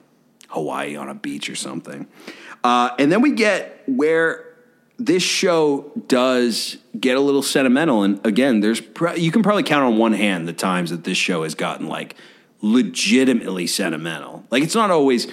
Hawaii 0.49 0.95
on 0.95 1.09
a 1.09 1.15
beach 1.15 1.49
or 1.49 1.55
something. 1.55 2.07
Uh, 2.63 2.91
and 2.97 3.11
then 3.11 3.21
we 3.21 3.31
get 3.31 3.83
where 3.87 4.45
this 4.97 5.23
show 5.23 5.91
does 6.07 6.77
get 6.99 7.17
a 7.17 7.19
little 7.19 7.41
sentimental. 7.41 8.03
And 8.03 8.25
again, 8.25 8.59
there's 8.61 8.81
you 9.17 9.31
can 9.31 9.43
probably 9.43 9.63
count 9.63 9.83
on 9.83 9.97
one 9.97 10.13
hand 10.13 10.47
the 10.47 10.53
times 10.53 10.91
that 10.91 11.03
this 11.03 11.17
show 11.17 11.43
has 11.43 11.55
gotten 11.55 11.87
like 11.87 12.15
legitimately 12.61 13.67
sentimental. 13.67 14.45
Like 14.49 14.63
it's 14.63 14.75
not 14.75 14.91
always. 14.91 15.27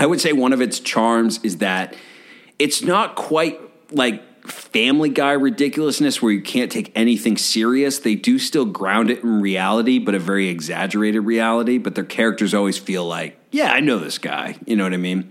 I 0.00 0.06
would 0.06 0.20
say 0.20 0.32
one 0.32 0.52
of 0.52 0.60
its 0.60 0.78
charms 0.78 1.40
is 1.42 1.58
that 1.58 1.96
it's 2.58 2.82
not 2.82 3.16
quite 3.16 3.60
like 3.90 4.22
Family 4.48 5.08
Guy 5.08 5.32
ridiculousness 5.32 6.22
where 6.22 6.32
you 6.32 6.40
can't 6.40 6.70
take 6.70 6.92
anything 6.94 7.36
serious. 7.36 7.98
They 7.98 8.14
do 8.14 8.38
still 8.38 8.64
ground 8.64 9.10
it 9.10 9.22
in 9.22 9.40
reality, 9.40 9.98
but 9.98 10.14
a 10.14 10.18
very 10.18 10.48
exaggerated 10.48 11.24
reality. 11.24 11.78
But 11.78 11.94
their 11.94 12.04
characters 12.04 12.54
always 12.54 12.78
feel 12.78 13.04
like, 13.04 13.37
yeah, 13.50 13.72
I 13.72 13.80
know 13.80 13.98
this 13.98 14.18
guy. 14.18 14.56
You 14.66 14.76
know 14.76 14.84
what 14.84 14.94
I 14.94 14.98
mean? 14.98 15.30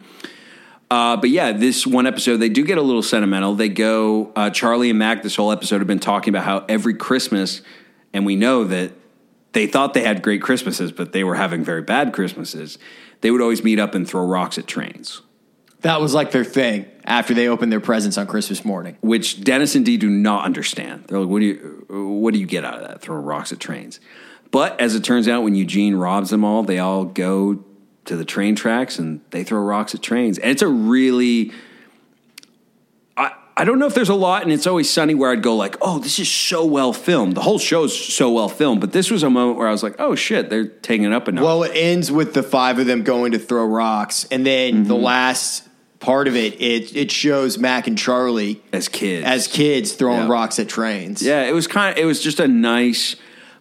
Uh, 0.89 1.17
but 1.17 1.29
yeah, 1.29 1.51
this 1.51 1.85
one 1.85 2.07
episode, 2.07 2.37
they 2.37 2.49
do 2.49 2.63
get 2.63 2.77
a 2.77 2.81
little 2.81 3.01
sentimental. 3.03 3.55
They 3.55 3.69
go, 3.69 4.31
uh, 4.35 4.49
Charlie 4.49 4.89
and 4.89 4.97
Mac, 4.97 5.21
this 5.21 5.35
whole 5.35 5.51
episode 5.51 5.79
have 5.79 5.87
been 5.87 5.99
talking 5.99 6.33
about 6.33 6.45
how 6.45 6.65
every 6.69 6.93
Christmas, 6.93 7.61
and 8.13 8.25
we 8.25 8.35
know 8.37 8.63
that 8.63 8.93
they 9.51 9.67
thought 9.67 9.93
they 9.93 10.03
had 10.03 10.21
great 10.21 10.41
Christmases, 10.41 10.91
but 10.91 11.11
they 11.11 11.23
were 11.23 11.35
having 11.35 11.63
very 11.63 11.81
bad 11.81 12.13
Christmases. 12.13 12.77
They 13.21 13.31
would 13.31 13.41
always 13.41 13.63
meet 13.63 13.79
up 13.79 13.95
and 13.95 14.07
throw 14.07 14.25
rocks 14.25 14.57
at 14.57 14.67
trains. 14.67 15.21
That 15.81 15.99
was 15.99 16.13
like 16.13 16.31
their 16.31 16.43
thing 16.45 16.85
after 17.03 17.33
they 17.33 17.47
opened 17.47 17.71
their 17.71 17.79
presents 17.79 18.17
on 18.17 18.25
Christmas 18.27 18.65
morning. 18.65 18.97
which 19.01 19.43
Dennis 19.43 19.75
and 19.75 19.85
Dee 19.85 19.97
do 19.97 20.09
not 20.09 20.45
understand. 20.45 21.05
They're 21.07 21.19
like, 21.19 21.29
"What 21.29 21.39
do 21.39 21.45
you, 21.45 21.85
what 21.89 22.33
do 22.33 22.39
you 22.39 22.47
get 22.47 22.65
out 22.65 22.75
of 22.75 22.87
that? 22.87 23.01
Throwing 23.01 23.23
rocks 23.23 23.51
at 23.51 23.59
trains." 23.59 23.99
But 24.51 24.79
as 24.79 24.95
it 24.95 25.03
turns 25.03 25.27
out, 25.27 25.43
when 25.43 25.55
Eugene 25.55 25.95
robs 25.95 26.29
them 26.29 26.43
all, 26.43 26.63
they 26.63 26.79
all 26.79 27.05
go 27.05 27.63
to 28.07 28.15
the 28.15 28.25
train 28.25 28.55
tracks 28.55 28.99
and 28.99 29.21
they 29.31 29.43
throw 29.43 29.59
rocks 29.59 29.93
at 29.95 30.01
trains, 30.01 30.37
and 30.37 30.51
it's 30.51 30.61
a 30.61 30.67
really. 30.67 31.51
I, 33.15 33.33
I 33.55 33.65
don't 33.65 33.79
know 33.79 33.85
if 33.87 33.93
there's 33.93 34.09
a 34.09 34.15
lot, 34.15 34.43
and 34.43 34.51
it's 34.51 34.67
always 34.67 34.89
sunny 34.89 35.15
where 35.15 35.31
I'd 35.31 35.43
go 35.43 35.55
like, 35.55 35.77
"Oh, 35.81 35.99
this 35.99 36.19
is 36.19 36.31
so 36.31 36.65
well 36.65 36.93
filmed." 36.93 37.35
The 37.35 37.41
whole 37.41 37.59
show's 37.59 37.97
so 37.97 38.31
well 38.31 38.49
filmed, 38.49 38.81
but 38.81 38.91
this 38.91 39.11
was 39.11 39.23
a 39.23 39.29
moment 39.29 39.57
where 39.57 39.67
I 39.67 39.71
was 39.71 39.83
like, 39.83 39.95
"Oh 39.99 40.15
shit, 40.15 40.49
they're 40.49 40.67
taking 40.67 41.05
it 41.05 41.13
up 41.13 41.27
a 41.27 41.31
notch." 41.31 41.43
Well, 41.43 41.63
it 41.63 41.71
ends 41.75 42.11
with 42.11 42.33
the 42.33 42.43
five 42.43 42.79
of 42.79 42.85
them 42.85 43.03
going 43.03 43.33
to 43.33 43.39
throw 43.39 43.65
rocks, 43.65 44.25
and 44.31 44.45
then 44.45 44.83
the 44.83 44.93
mm-hmm. 44.93 45.03
last 45.03 45.67
part 45.99 46.27
of 46.27 46.35
it, 46.35 46.61
it 46.61 46.95
it 46.95 47.11
shows 47.11 47.57
Mac 47.57 47.87
and 47.87 47.97
Charlie 47.97 48.61
as 48.71 48.87
kids, 48.87 49.25
as 49.25 49.47
kids 49.47 49.93
throwing 49.93 50.27
Yeah. 50.27 50.33
rocks 50.33 50.59
at 50.59 50.69
trains. 50.69 51.21
Yeah, 51.21 51.43
it 51.43 51.53
was 51.53 51.67
kind 51.67 51.97
of 51.97 52.01
it 52.01 52.05
was 52.05 52.21
just 52.21 52.39
a 52.39 52.47
nice 52.47 53.15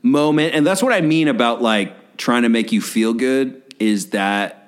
moment 0.07 0.55
and 0.55 0.67
that's 0.67 0.83
what 0.83 0.93
I 0.93 1.01
mean 1.01 1.29
about 1.29 1.61
like 1.61 2.17
trying 2.17 2.43
to 2.43 2.49
make 2.49 2.73
you 2.73 2.81
feel 2.81 3.13
good 3.13 3.61
is 3.79 4.11
that 4.11 4.63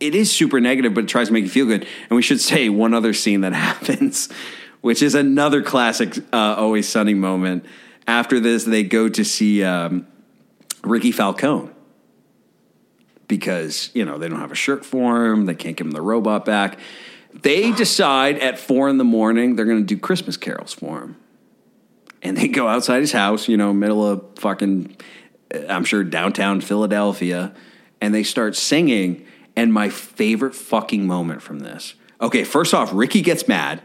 it 0.00 0.14
is 0.14 0.30
super 0.30 0.60
negative 0.60 0.94
but 0.94 1.04
it 1.04 1.08
tries 1.08 1.28
to 1.28 1.32
make 1.32 1.44
you 1.44 1.50
feel 1.50 1.66
good. 1.66 1.86
And 2.08 2.16
we 2.16 2.22
should 2.22 2.40
say 2.40 2.68
one 2.68 2.94
other 2.94 3.12
scene 3.12 3.42
that 3.42 3.52
happens 3.68 4.28
which 4.80 5.00
is 5.00 5.14
another 5.14 5.62
classic 5.62 6.18
uh, 6.32 6.56
always 6.58 6.88
sunny 6.88 7.14
moment. 7.14 7.64
After 8.06 8.40
this 8.40 8.64
they 8.64 8.82
go 8.82 9.08
to 9.08 9.24
see 9.24 9.62
um, 9.62 10.06
Ricky 10.82 11.12
Falcone 11.12 11.70
because 13.32 13.90
you 13.94 14.04
know 14.04 14.18
they 14.18 14.28
don't 14.28 14.40
have 14.40 14.52
a 14.52 14.54
shirt 14.54 14.84
for 14.84 15.24
him 15.24 15.46
they 15.46 15.54
can't 15.54 15.74
give 15.74 15.86
him 15.86 15.92
the 15.92 16.02
robot 16.02 16.44
back 16.44 16.78
they 17.32 17.72
decide 17.72 18.38
at 18.40 18.58
four 18.58 18.90
in 18.90 18.98
the 18.98 19.04
morning 19.04 19.56
they're 19.56 19.64
going 19.64 19.78
to 19.78 19.94
do 19.94 19.98
christmas 19.98 20.36
carols 20.36 20.74
for 20.74 21.00
him 21.00 21.16
and 22.20 22.36
they 22.36 22.46
go 22.46 22.68
outside 22.68 23.00
his 23.00 23.12
house 23.12 23.48
you 23.48 23.56
know 23.56 23.72
middle 23.72 24.06
of 24.06 24.22
fucking 24.36 24.94
i'm 25.68 25.84
sure 25.84 26.04
downtown 26.04 26.60
philadelphia 26.60 27.54
and 28.00 28.14
they 28.14 28.22
start 28.22 28.56
singing 28.56 29.26
and 29.56 29.72
my 29.72 29.88
favorite 29.88 30.54
fucking 30.54 31.06
moment 31.06 31.42
from 31.42 31.60
this 31.60 31.94
okay 32.20 32.44
first 32.44 32.74
off 32.74 32.92
ricky 32.92 33.20
gets 33.20 33.46
mad 33.48 33.82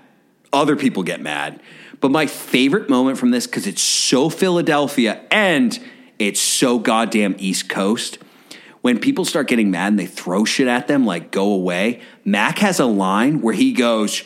other 0.53 0.75
people 0.75 1.03
get 1.03 1.21
mad 1.21 1.61
but 1.99 2.11
my 2.11 2.27
favorite 2.27 2.89
moment 2.89 3.17
from 3.17 3.31
this 3.31 3.45
because 3.45 3.67
it's 3.67 3.81
so 3.81 4.29
philadelphia 4.29 5.21
and 5.31 5.79
it's 6.19 6.39
so 6.39 6.79
goddamn 6.79 7.35
east 7.37 7.69
coast 7.69 8.17
when 8.87 8.99
people 8.99 9.25
start 9.25 9.47
getting 9.47 9.69
mad 9.69 9.87
and 9.87 9.99
they 9.99 10.05
throw 10.05 10.45
shit 10.45 10.65
at 10.65 10.87
them, 10.87 11.05
like 11.05 11.29
go 11.29 11.51
away, 11.51 11.99
Mac 12.23 12.59
has 12.59 12.79
a 12.79 12.85
line 12.85 13.41
where 13.41 13.53
he 13.53 13.73
goes, 13.73 14.23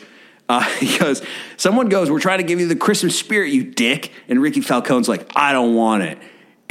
uh, 0.48 0.60
he 0.78 0.98
goes, 0.98 1.20
someone 1.56 1.88
goes, 1.88 2.10
we're 2.10 2.20
trying 2.20 2.38
to 2.38 2.44
give 2.44 2.60
you 2.60 2.68
the 2.68 2.76
Christmas 2.76 3.18
spirit, 3.18 3.52
you 3.52 3.64
dick. 3.64 4.12
And 4.28 4.40
Ricky 4.40 4.60
Falcone's 4.60 5.08
like, 5.08 5.30
I 5.34 5.52
don't 5.52 5.74
want 5.74 6.04
it. 6.04 6.18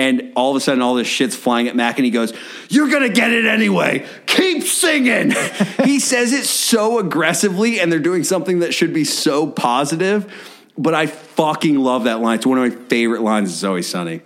And 0.02 0.34
all 0.36 0.50
of 0.50 0.58
a 0.58 0.60
sudden, 0.60 0.82
all 0.82 0.96
this 0.96 1.06
shit's 1.06 1.36
flying 1.36 1.68
at 1.68 1.76
Mac, 1.76 2.00
and 2.00 2.06
he 2.06 2.10
goes, 2.10 2.34
You're 2.70 2.90
gonna 2.90 3.08
get 3.08 3.32
it 3.32 3.46
anyway. 3.46 4.04
Keep 4.26 4.64
singing. 4.64 5.30
he 5.84 6.00
says 6.00 6.34
it 6.34 6.46
so 6.46 6.98
aggressively, 6.98 7.80
and 7.80 7.92
they're 7.92 8.00
doing 8.00 8.24
something 8.24 8.60
that 8.60 8.74
should 8.74 8.96
be 8.96 9.04
so 9.04 9.46
positive. 9.46 10.34
But 10.76 10.96
I 10.96 11.06
fucking 11.06 11.78
love 11.78 12.06
that 12.06 12.20
line. 12.20 12.38
It's 12.38 12.48
one 12.48 12.58
of 12.58 12.74
my 12.74 12.84
favorite 12.88 13.22
lines. 13.22 13.54
It's 13.54 13.64
always 13.64 13.88
sunny. 13.88 14.22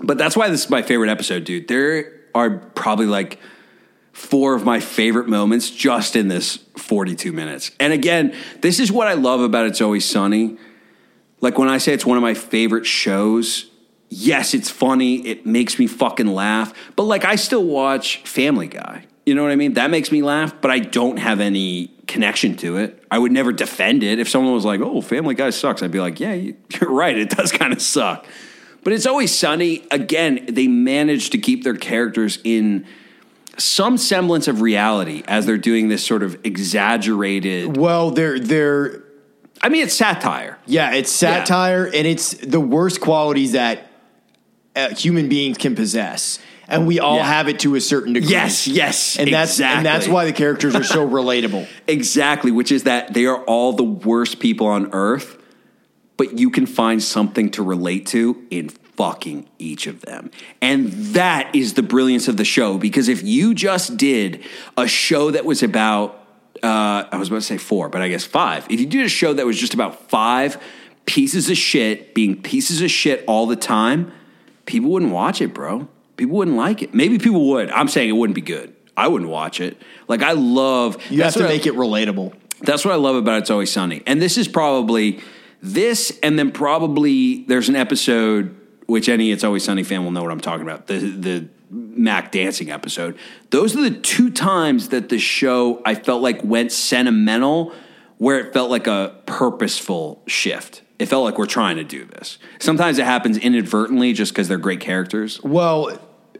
But 0.00 0.18
that's 0.18 0.36
why 0.36 0.48
this 0.48 0.64
is 0.64 0.70
my 0.70 0.82
favorite 0.82 1.08
episode, 1.08 1.44
dude. 1.44 1.68
There 1.68 2.12
are 2.34 2.58
probably 2.58 3.06
like 3.06 3.38
four 4.10 4.56
of 4.56 4.64
my 4.64 4.80
favorite 4.80 5.28
moments 5.28 5.70
just 5.70 6.16
in 6.16 6.26
this 6.26 6.56
42 6.76 7.30
minutes. 7.30 7.70
And 7.78 7.92
again, 7.92 8.34
this 8.60 8.80
is 8.80 8.90
what 8.90 9.06
I 9.06 9.12
love 9.12 9.40
about 9.40 9.66
It's 9.66 9.80
Always 9.80 10.04
Sunny. 10.04 10.58
Like 11.40 11.58
when 11.58 11.68
I 11.68 11.78
say 11.78 11.92
it's 11.92 12.04
one 12.04 12.16
of 12.16 12.22
my 12.22 12.34
favorite 12.34 12.86
shows, 12.86 13.68
yes, 14.12 14.54
it's 14.54 14.70
funny. 14.70 15.26
It 15.26 15.46
makes 15.46 15.78
me 15.78 15.86
fucking 15.86 16.26
laugh. 16.28 16.72
But 16.96 17.04
like 17.04 17.24
I 17.24 17.36
still 17.36 17.64
watch 17.64 18.18
Family 18.24 18.68
Guy. 18.68 19.06
You 19.24 19.34
know 19.34 19.42
what 19.42 19.52
I 19.52 19.56
mean? 19.56 19.74
That 19.74 19.90
makes 19.90 20.10
me 20.10 20.20
laugh, 20.22 20.52
but 20.60 20.70
I 20.70 20.80
don't 20.80 21.16
have 21.18 21.38
any 21.40 21.88
connection 22.08 22.56
to 22.56 22.76
it. 22.78 23.02
I 23.10 23.18
would 23.18 23.30
never 23.32 23.52
defend 23.52 24.02
it. 24.02 24.18
If 24.18 24.28
someone 24.28 24.52
was 24.52 24.64
like, 24.64 24.80
oh, 24.80 25.00
Family 25.00 25.34
Guy 25.36 25.50
sucks, 25.50 25.80
I'd 25.82 25.92
be 25.92 26.00
like, 26.00 26.18
yeah, 26.18 26.32
you- 26.34 26.56
you're 26.80 26.90
right. 26.90 27.16
It 27.16 27.30
does 27.30 27.52
kind 27.52 27.72
of 27.72 27.80
suck. 27.80 28.26
But 28.84 28.92
it's 28.92 29.06
always 29.06 29.32
sunny. 29.32 29.86
Again, 29.92 30.44
they 30.48 30.66
manage 30.66 31.30
to 31.30 31.38
keep 31.38 31.62
their 31.62 31.76
characters 31.76 32.40
in 32.42 32.84
some 33.56 33.96
semblance 33.96 34.48
of 34.48 34.60
reality 34.60 35.22
as 35.28 35.46
they're 35.46 35.56
doing 35.58 35.88
this 35.88 36.04
sort 36.04 36.24
of 36.24 36.44
exaggerated. 36.44 37.76
Well, 37.76 38.10
they're 38.10 38.40
they're 38.40 39.04
I 39.62 39.68
mean, 39.68 39.84
it's 39.84 39.94
satire. 39.94 40.58
yeah, 40.66 40.94
it's 40.94 41.12
satire, 41.12 41.84
and 41.84 42.06
it's 42.08 42.32
the 42.32 42.58
worst 42.58 43.00
qualities 43.00 43.52
that 43.52 43.86
uh, 44.74 44.94
human 44.94 45.28
beings 45.28 45.58
can 45.58 45.74
possess, 45.74 46.38
and 46.68 46.86
we 46.86 46.98
all 47.00 47.16
Yeah. 47.16 47.24
have 47.24 47.48
it 47.48 47.60
to 47.60 47.74
a 47.74 47.80
certain 47.80 48.12
degree. 48.14 48.30
Yes, 48.30 48.66
yes, 48.66 49.16
and 49.18 49.32
that's 49.32 49.60
and 49.60 49.84
that's 49.84 50.08
why 50.08 50.24
the 50.24 50.32
characters 50.32 50.74
are 50.74 50.84
so 50.84 51.06
relatable. 51.18 51.66
Exactly, 51.86 52.50
which 52.50 52.72
is 52.72 52.84
that 52.84 53.14
they 53.14 53.26
are 53.26 53.42
all 53.44 53.72
the 53.72 53.84
worst 53.84 54.40
people 54.40 54.66
on 54.66 54.88
earth, 54.92 55.36
but 56.16 56.38
you 56.38 56.50
can 56.50 56.66
find 56.66 57.02
something 57.02 57.50
to 57.50 57.62
relate 57.62 58.06
to 58.06 58.42
in 58.50 58.68
fucking 58.96 59.48
each 59.58 59.86
of 59.86 60.02
them. 60.02 60.30
And 60.60 60.92
that 61.14 61.54
is 61.54 61.74
the 61.74 61.82
brilliance 61.82 62.28
of 62.28 62.36
the 62.36 62.44
show 62.44 62.76
because 62.78 63.08
if 63.08 63.22
you 63.22 63.54
just 63.54 63.96
did 63.96 64.42
a 64.76 64.86
show 64.86 65.30
that 65.30 65.44
was 65.44 65.62
about 65.62 66.18
uh, 66.62 67.08
I 67.10 67.16
was 67.16 67.26
about 67.28 67.38
to 67.38 67.42
say 67.42 67.56
four, 67.58 67.88
but 67.88 68.02
I 68.02 68.08
guess 68.08 68.24
five. 68.24 68.66
If 68.70 68.78
you 68.78 68.86
did 68.86 69.04
a 69.04 69.08
show 69.08 69.32
that 69.32 69.44
was 69.44 69.58
just 69.58 69.74
about 69.74 70.08
five 70.08 70.62
pieces 71.06 71.50
of 71.50 71.56
shit 71.56 72.14
being 72.14 72.40
pieces 72.40 72.80
of 72.82 72.90
shit 72.90 73.24
all 73.26 73.46
the 73.46 73.56
time, 73.56 74.12
people 74.66 74.90
wouldn't 74.90 75.12
watch 75.12 75.40
it, 75.40 75.52
bro. 75.54 75.88
People 76.16 76.36
wouldn't 76.38 76.56
like 76.56 76.82
it. 76.82 76.94
Maybe 76.94 77.18
people 77.18 77.48
would. 77.50 77.70
I'm 77.70 77.88
saying 77.88 78.08
it 78.08 78.12
wouldn't 78.12 78.34
be 78.34 78.40
good. 78.42 78.74
I 78.96 79.08
wouldn't 79.08 79.30
watch 79.30 79.60
it. 79.60 79.80
Like 80.08 80.22
I 80.22 80.32
love. 80.32 80.98
You 81.10 81.22
have 81.22 81.32
to 81.34 81.40
what 81.40 81.46
I- 81.50 81.52
make 81.52 81.66
it 81.66 81.74
relatable. 81.74 82.34
that's 82.60 82.84
what 82.84 82.92
I 82.92 82.96
love 82.96 83.16
about 83.16 83.40
It's 83.42 83.50
Always 83.50 83.72
Sunny. 83.72 84.02
And 84.06 84.20
this 84.20 84.36
is 84.38 84.46
probably 84.48 85.20
this, 85.62 86.18
and 86.22 86.38
then 86.38 86.50
probably 86.52 87.44
there's 87.44 87.68
an 87.68 87.76
episode 87.76 88.54
which 88.86 89.08
any 89.08 89.30
It's 89.32 89.44
Always 89.44 89.64
Sunny 89.64 89.82
fan 89.84 90.04
will 90.04 90.10
know 90.10 90.22
what 90.22 90.32
I'm 90.32 90.40
talking 90.40 90.62
about. 90.62 90.86
The 90.86 90.98
the 90.98 91.48
Mac 91.70 92.32
dancing 92.32 92.70
episode. 92.70 93.16
Those 93.48 93.74
are 93.74 93.80
the 93.80 93.90
two 93.98 94.30
times 94.30 94.90
that 94.90 95.08
the 95.08 95.18
show 95.18 95.80
I 95.86 95.94
felt 95.94 96.20
like 96.20 96.44
went 96.44 96.70
sentimental, 96.72 97.72
where 98.18 98.38
it 98.38 98.52
felt 98.52 98.70
like 98.70 98.86
a 98.86 99.14
purposeful 99.24 100.22
shift. 100.26 100.82
It 101.02 101.08
felt 101.08 101.24
like 101.24 101.36
we're 101.36 101.46
trying 101.46 101.76
to 101.76 101.84
do 101.84 102.04
this. 102.04 102.38
Sometimes 102.60 102.98
it 102.98 103.04
happens 103.04 103.36
inadvertently 103.36 104.12
just 104.12 104.32
because 104.32 104.46
they're 104.46 104.56
great 104.56 104.80
characters. 104.80 105.42
Well, 105.42 105.98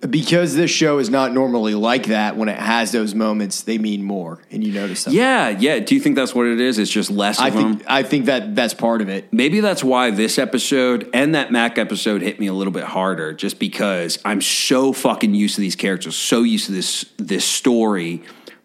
because 0.08 0.54
this 0.54 0.70
show 0.70 0.98
is 0.98 1.10
not 1.10 1.32
normally 1.32 1.74
like 1.74 2.06
that, 2.06 2.36
when 2.36 2.48
it 2.48 2.58
has 2.58 2.90
those 2.90 3.14
moments, 3.14 3.62
they 3.62 3.78
mean 3.78 4.02
more, 4.02 4.40
and 4.50 4.64
you 4.64 4.72
notice 4.72 5.04
them. 5.04 5.14
Yeah, 5.14 5.48
yeah. 5.50 5.78
Do 5.78 5.94
you 5.94 6.00
think 6.00 6.16
that's 6.16 6.34
what 6.34 6.46
it 6.46 6.60
is? 6.60 6.78
It's 6.78 6.90
just 6.90 7.08
less 7.10 7.38
of 7.38 7.44
I 7.44 7.50
them. 7.50 7.82
I 7.86 8.02
think 8.02 8.26
that 8.26 8.56
that's 8.56 8.74
part 8.74 9.00
of 9.00 9.08
it. 9.08 9.32
Maybe 9.32 9.60
that's 9.60 9.84
why 9.84 10.10
this 10.10 10.38
episode 10.38 11.08
and 11.14 11.36
that 11.36 11.52
Mac 11.52 11.78
episode 11.78 12.20
hit 12.22 12.40
me 12.40 12.48
a 12.48 12.52
little 12.52 12.72
bit 12.72 12.84
harder, 12.84 13.32
just 13.32 13.60
because 13.60 14.18
I'm 14.24 14.40
so 14.40 14.92
fucking 14.92 15.34
used 15.34 15.54
to 15.54 15.60
these 15.60 15.76
characters, 15.76 16.16
so 16.16 16.42
used 16.42 16.66
to 16.66 16.72
this 16.72 17.04
this 17.16 17.44
story, 17.44 18.22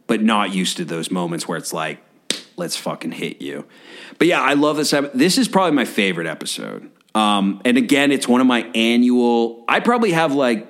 but 0.07 0.23
not 0.23 0.55
used 0.55 0.77
to 0.77 0.85
those 0.85 1.11
moments 1.11 1.47
where 1.47 1.57
it's 1.57 1.73
like, 1.73 1.99
let's 2.57 2.75
fucking 2.75 3.13
hit 3.13 3.41
you. 3.41 3.65
But 4.19 4.27
yeah, 4.27 4.41
I 4.41 4.53
love 4.53 4.75
this. 4.77 4.91
ep- 4.93 5.13
This 5.13 5.37
is 5.37 5.47
probably 5.47 5.71
my 5.71 5.85
favorite 5.85 6.27
episode. 6.27 6.89
Um, 7.15 7.61
and 7.65 7.77
again, 7.77 8.11
it's 8.11 8.27
one 8.27 8.41
of 8.41 8.47
my 8.47 8.61
annual. 8.75 9.63
I 9.67 9.79
probably 9.79 10.11
have 10.11 10.33
like 10.33 10.67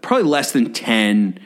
probably 0.00 0.28
less 0.28 0.52
than 0.52 0.72
ten 0.72 1.40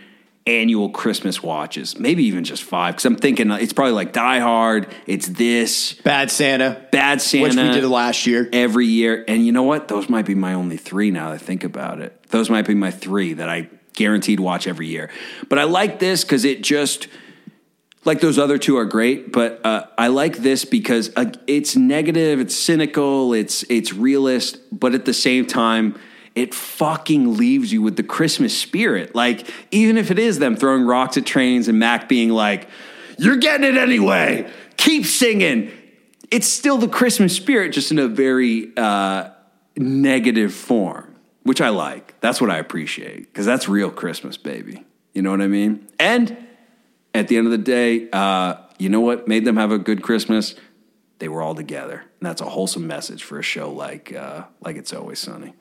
annual 0.46 0.90
Christmas 0.90 1.42
watches, 1.42 1.98
maybe 1.98 2.24
even 2.24 2.44
just 2.44 2.62
five. 2.62 2.94
Because 2.94 3.06
I'm 3.06 3.16
thinking 3.16 3.50
it's 3.50 3.72
probably 3.72 3.94
like 3.94 4.12
Die 4.12 4.38
Hard. 4.40 4.88
It's 5.06 5.26
this. 5.26 5.94
Bad 5.94 6.30
Santa, 6.30 6.86
Bad 6.92 7.22
Santa, 7.22 7.42
which 7.44 7.56
we 7.56 7.80
did 7.80 7.84
last 7.88 8.26
year. 8.26 8.48
every 8.52 8.86
year. 8.86 9.24
And 9.26 9.44
you 9.46 9.52
know 9.52 9.62
what? 9.62 9.88
Those 9.88 10.08
might 10.08 10.26
be 10.26 10.34
my 10.34 10.52
only 10.54 10.76
three 10.76 11.10
now 11.10 11.30
that 11.30 11.36
I 11.36 11.38
think 11.38 11.64
about 11.64 12.00
it. 12.00 12.22
Those 12.28 12.50
might 12.50 12.66
be 12.66 12.74
my 12.74 12.90
three 12.90 13.32
that 13.34 13.48
I 13.48 13.68
guaranteed 13.94 14.38
watch 14.38 14.66
every 14.66 14.86
year. 14.88 15.10
But 15.48 15.58
I 15.58 15.64
like 15.64 15.98
this 15.98 16.24
because 16.24 16.44
it 16.44 16.62
just 16.62 17.08
like 18.04 18.20
those 18.20 18.38
other 18.38 18.58
two 18.58 18.76
are 18.76 18.84
great, 18.84 19.32
but 19.32 19.64
uh, 19.64 19.86
I 19.96 20.08
like 20.08 20.38
this 20.38 20.64
because 20.64 21.10
uh, 21.16 21.32
it's 21.46 21.74
negative, 21.74 22.40
it's 22.40 22.56
cynical, 22.56 23.32
it's 23.32 23.62
it's 23.64 23.92
realist, 23.92 24.58
but 24.70 24.94
at 24.94 25.04
the 25.04 25.14
same 25.14 25.46
time, 25.46 25.98
it 26.34 26.54
fucking 26.54 27.36
leaves 27.36 27.72
you 27.72 27.80
with 27.80 27.96
the 27.96 28.02
Christmas 28.02 28.56
spirit. 28.56 29.14
Like 29.14 29.48
even 29.70 29.96
if 29.96 30.10
it 30.10 30.18
is 30.18 30.38
them 30.38 30.56
throwing 30.56 30.84
rocks 30.84 31.16
at 31.16 31.24
trains 31.24 31.68
and 31.68 31.78
Mac 31.78 32.08
being 32.08 32.28
like, 32.28 32.68
"You're 33.18 33.36
getting 33.36 33.66
it 33.66 33.76
anyway, 33.76 34.50
keep 34.76 35.06
singing," 35.06 35.70
it's 36.30 36.46
still 36.46 36.76
the 36.76 36.88
Christmas 36.88 37.34
spirit, 37.34 37.72
just 37.72 37.90
in 37.90 37.98
a 37.98 38.08
very 38.08 38.70
uh, 38.76 39.30
negative 39.76 40.52
form, 40.52 41.14
which 41.42 41.62
I 41.62 41.70
like. 41.70 42.20
That's 42.20 42.40
what 42.40 42.50
I 42.50 42.58
appreciate 42.58 43.32
because 43.32 43.46
that's 43.46 43.66
real 43.66 43.90
Christmas, 43.90 44.36
baby. 44.36 44.84
You 45.14 45.22
know 45.22 45.30
what 45.30 45.40
I 45.40 45.46
mean? 45.46 45.86
And 45.98 46.43
at 47.14 47.28
the 47.28 47.36
end 47.36 47.46
of 47.46 47.52
the 47.52 47.58
day, 47.58 48.08
uh, 48.12 48.56
you 48.78 48.88
know 48.88 49.00
what 49.00 49.28
made 49.28 49.44
them 49.44 49.56
have 49.56 49.70
a 49.70 49.78
good 49.78 50.02
Christmas? 50.02 50.54
They 51.20 51.28
were 51.28 51.42
all 51.42 51.54
together, 51.54 52.00
and 52.00 52.26
that's 52.26 52.40
a 52.40 52.46
wholesome 52.46 52.86
message 52.86 53.22
for 53.22 53.38
a 53.38 53.42
show 53.42 53.70
like 53.72 54.12
uh, 54.12 54.44
like 54.60 54.76
It's 54.76 54.92
Always 54.92 55.20
Sunny. 55.20 55.54